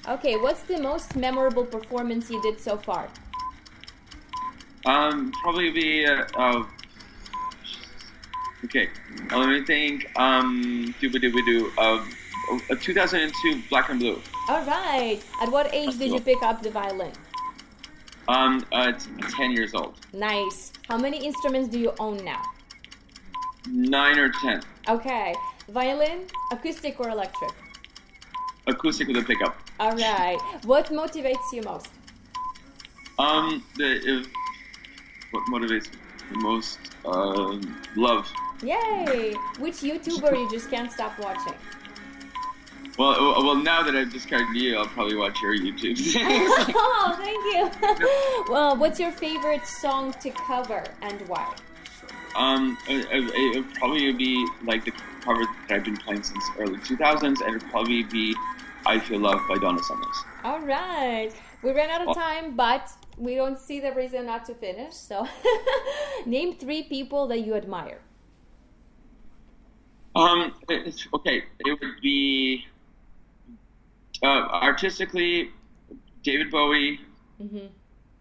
[0.08, 3.10] Okay, what's the most memorable performance you did so far?
[4.86, 6.64] Um, probably be uh, uh
[8.66, 8.90] okay.
[9.32, 10.12] Uh, let me think.
[10.16, 11.72] Um, do we do do.
[11.80, 12.08] Um,
[12.70, 14.22] uh, 2002 Black and Blue.
[14.48, 15.20] All right.
[15.42, 17.12] At what age did you pick up the violin?
[18.28, 18.94] Um, uh,
[19.38, 20.00] 10 years old.
[20.14, 20.72] Nice.
[20.88, 22.42] How many instruments do you own now?
[23.68, 24.62] Nine or 10.
[24.90, 25.34] Okay.
[25.70, 27.52] Violin, acoustic or electric?
[28.68, 29.56] Acoustic with a pickup.
[29.80, 30.38] All right.
[30.64, 31.90] What motivates you most?
[33.18, 34.28] Um, the if,
[35.32, 36.00] what motivates me
[36.34, 36.80] the most?
[37.06, 38.32] Um, love.
[38.62, 39.34] Yay!
[39.60, 41.54] Which YouTuber you just can't stop watching?
[42.98, 45.98] Well, uh, well, now that I've discarded you, I'll probably watch your YouTube.
[46.76, 48.46] oh, thank you.
[48.54, 51.54] well, what's your favorite song to cover and why?
[52.36, 54.92] um, it, it, it probably would be like the
[55.22, 58.36] cover that I've been playing since early 2000s, and it'd probably be
[58.86, 60.24] "I Feel Love" by Donna Summers.
[60.44, 61.32] All right.
[61.64, 64.94] We ran out of time, but we don't see the reason not to finish.
[64.94, 65.28] So,
[66.26, 68.00] name three people that you admire.
[70.16, 72.66] Um, okay, it would be
[74.24, 75.52] uh, artistically
[76.24, 77.00] David Bowie,
[77.38, 77.68] hmm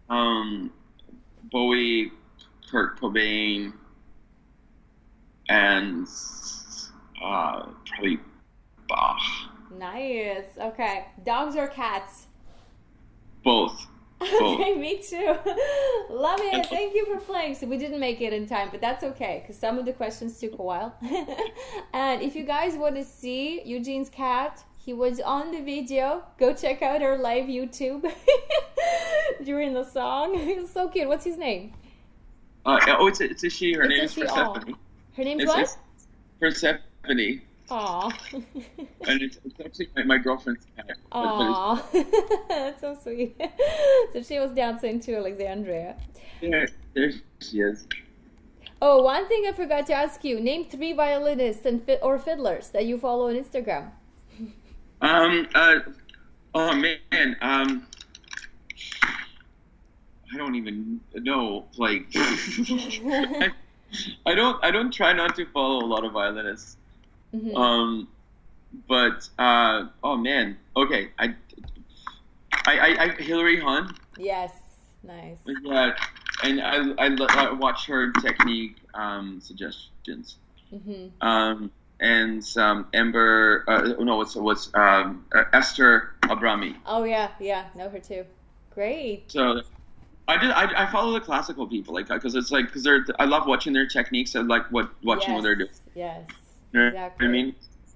[0.09, 0.71] um,
[1.51, 2.11] Bowie,
[2.69, 3.73] Kurt Cobain,
[5.49, 6.07] and
[7.23, 8.19] uh, probably
[8.87, 9.19] Bach.
[9.77, 10.57] Nice.
[10.59, 11.05] Okay.
[11.23, 12.27] Dogs or cats?
[13.43, 13.87] Both.
[14.21, 15.25] Okay, me too.
[16.09, 16.65] Love it.
[16.67, 17.53] Thank you for playing.
[17.53, 20.39] So we didn't make it in time, but that's okay because some of the questions
[20.39, 20.95] took a while.
[21.93, 26.23] and if you guys want to see Eugene's cat, he was on the video.
[26.37, 28.07] Go check out our live YouTube
[29.43, 30.37] during the song.
[30.37, 31.07] He's so cute.
[31.07, 31.73] What's his name?
[32.67, 33.73] Uh, oh, it's a, it's a she.
[33.73, 34.21] Her It's name is she.
[34.21, 34.75] Persephone.
[35.17, 35.77] Her name's It's, what?
[36.39, 37.41] Persephone.
[37.71, 38.17] Aw.
[38.33, 40.97] and it's, it's actually my, my girlfriend's cat.
[41.13, 41.83] Aw.
[42.47, 43.41] That's so sweet.
[44.13, 45.95] So she was dancing to Alexandria.
[46.41, 47.11] There, there
[47.41, 47.87] she is.
[48.83, 50.39] Oh, one thing I forgot to ask you.
[50.39, 53.89] Name three violinists and fi- or fiddlers that you follow on Instagram.
[55.01, 55.47] Um.
[55.53, 55.79] Uh.
[56.53, 57.35] Oh man.
[57.41, 57.87] Um.
[60.33, 61.65] I don't even know.
[61.77, 63.49] Like, I,
[64.25, 64.63] I don't.
[64.63, 66.77] I don't try not to follow a lot of violinists.
[67.33, 67.55] Mhm.
[67.55, 68.07] Um.
[68.87, 69.87] But uh.
[70.03, 70.57] Oh man.
[70.75, 71.09] Okay.
[71.19, 71.35] I.
[72.65, 72.79] I.
[72.79, 73.95] I, I Hilary Hahn.
[74.17, 74.51] yes.
[75.03, 75.37] Nice.
[75.63, 75.93] Yeah.
[76.43, 77.05] And I.
[77.05, 80.37] I, I watch her technique um suggestions.
[80.69, 81.71] hmm Um.
[81.99, 86.75] And um, Ember, uh, no, what's what's um, uh, Esther Abrami.
[86.85, 87.65] Oh yeah, yeah.
[87.75, 88.25] Know her too.
[88.73, 89.31] Great.
[89.31, 89.61] So
[90.27, 90.51] I did.
[90.51, 93.05] I, I follow the classical people, like because it's like because they're.
[93.17, 94.35] I love watching their techniques.
[94.35, 95.69] I like what watching what they're doing.
[95.95, 96.27] Yes.
[96.73, 97.27] You know Exactly.
[97.27, 97.55] I mean,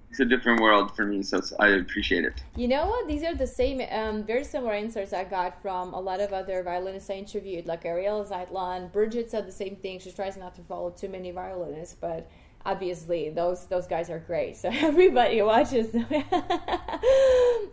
[0.10, 2.42] it's a different world for me, so it's, I appreciate it.
[2.56, 3.08] You know what?
[3.08, 6.64] These are the same, um, very similar answers I got from a lot of other
[6.64, 8.92] violinists I interviewed, like Ariel Zeitlan.
[8.92, 10.00] Bridget said the same thing.
[10.00, 12.30] She tries not to follow too many violinists, but
[12.66, 14.58] obviously those those guys are great.
[14.58, 16.06] So everybody watches them.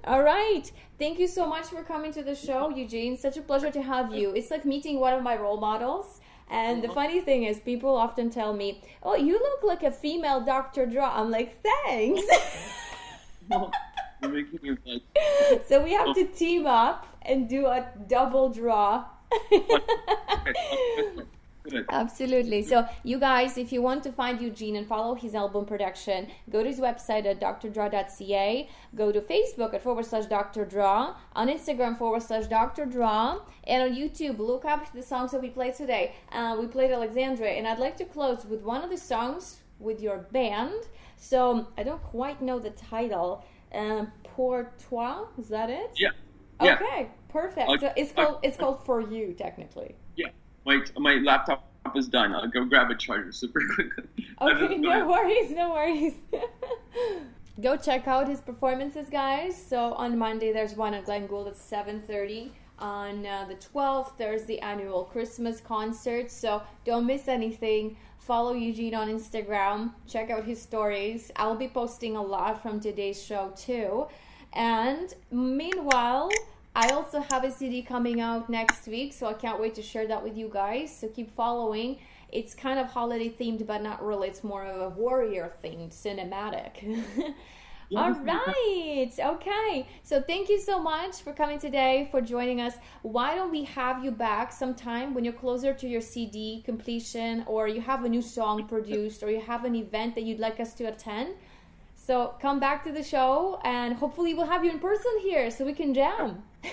[0.05, 0.71] All right.
[0.99, 3.17] Thank you so much for coming to the show, Eugene.
[3.17, 4.31] Such a pleasure to have you.
[4.35, 6.21] It's like meeting one of my role models.
[6.49, 10.41] And the funny thing is, people often tell me, "Oh, you look like a female
[10.41, 10.87] Dr.
[10.87, 12.23] Draw." I'm like, "Thanks."
[14.23, 19.05] You're making me like, so we have to team up and do a double draw.
[21.97, 22.63] Absolutely.
[22.63, 26.63] So, you guys, if you want to find Eugene and follow his album production, go
[26.63, 28.69] to his website at drdraw.ca.
[28.95, 30.65] Go to Facebook at forward slash Dr.
[30.65, 31.15] Draw.
[31.35, 32.85] On Instagram, forward slash Dr.
[32.87, 33.41] Draw.
[33.65, 36.15] And on YouTube, look up the songs that we played today.
[36.33, 37.53] Uh, we played Alexandria.
[37.53, 40.75] And I'd like to close with one of the songs with your band.
[41.17, 43.45] So, I don't quite know the title.
[43.75, 45.91] Um, Pour Toi, is that it?
[45.97, 46.11] Yeah.
[46.63, 46.75] Yeah.
[46.75, 47.69] Okay, perfect.
[47.69, 49.95] I'll- so it's called it's called for you technically.
[50.17, 50.29] Yeah.
[50.65, 52.35] My my laptop is done.
[52.35, 54.05] I'll go grab a charger super quickly.
[54.41, 56.15] Okay, no worries, no worries.
[57.63, 59.57] Go check out his performances, guys.
[59.57, 62.51] So on Monday there's one at Glenn Gould at 7:30.
[62.79, 66.31] On uh, the 12th there's the annual Christmas concert.
[66.31, 67.97] So don't miss anything.
[68.19, 69.95] Follow Eugene on Instagram.
[70.07, 71.31] Check out his stories.
[71.37, 74.07] I'll be posting a lot from today's show too.
[74.53, 76.29] And meanwhile,
[76.77, 80.07] I also have a CD coming out next week, so I can't wait to share
[80.09, 80.95] that with you guys.
[80.95, 81.99] So keep following.
[82.31, 84.29] It's kind of holiday themed, but not really.
[84.29, 86.85] It's more of a warrior themed cinematic.
[87.97, 89.11] All right.
[89.19, 89.89] Okay.
[90.03, 92.75] So thank you so much for coming today, for joining us.
[93.01, 97.69] Why don't we have you back sometime when you're closer to your CD completion, or
[97.69, 100.75] you have a new song produced, or you have an event that you'd like us
[100.75, 101.37] to attend?
[102.07, 105.65] So come back to the show, and hopefully we'll have you in person here so
[105.65, 106.41] we can jam.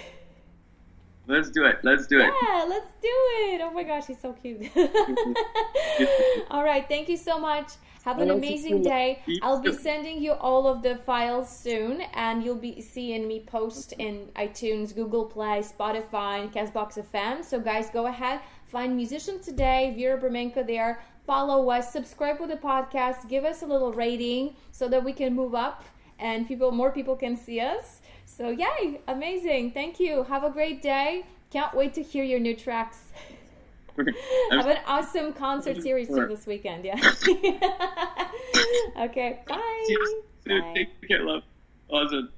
[1.25, 1.77] Let's do it.
[1.81, 2.31] Let's do it.
[2.43, 3.07] Yeah, let's do
[3.47, 3.61] it.
[3.63, 4.69] Oh my gosh, he's so cute.
[6.51, 7.71] all right, thank you so much.
[8.03, 9.23] Have an I love you amazing day.
[9.41, 13.93] I'll be sending you all of the files soon, and you'll be seeing me post
[13.99, 17.41] in iTunes, Google Play, Spotify, and Castbox FM.
[17.45, 21.01] So, guys, go ahead, find Musician Today, Vera Bermenko there.
[21.25, 25.33] Follow us, subscribe to the podcast, give us a little rating so that we can
[25.33, 25.83] move up
[26.19, 28.01] and people, more people can see us.
[28.25, 29.71] So, yay, amazing.
[29.71, 30.23] Thank you.
[30.23, 31.25] Have a great day.
[31.51, 33.11] Can't wait to hear your new tracks.
[34.51, 36.83] Have an awesome concert series too this weekend.
[36.83, 36.95] Yeah.
[38.99, 39.39] okay.
[39.47, 39.95] Bye.
[40.47, 40.73] Bye.
[40.75, 41.43] Take care, love.
[41.89, 42.29] Awesome.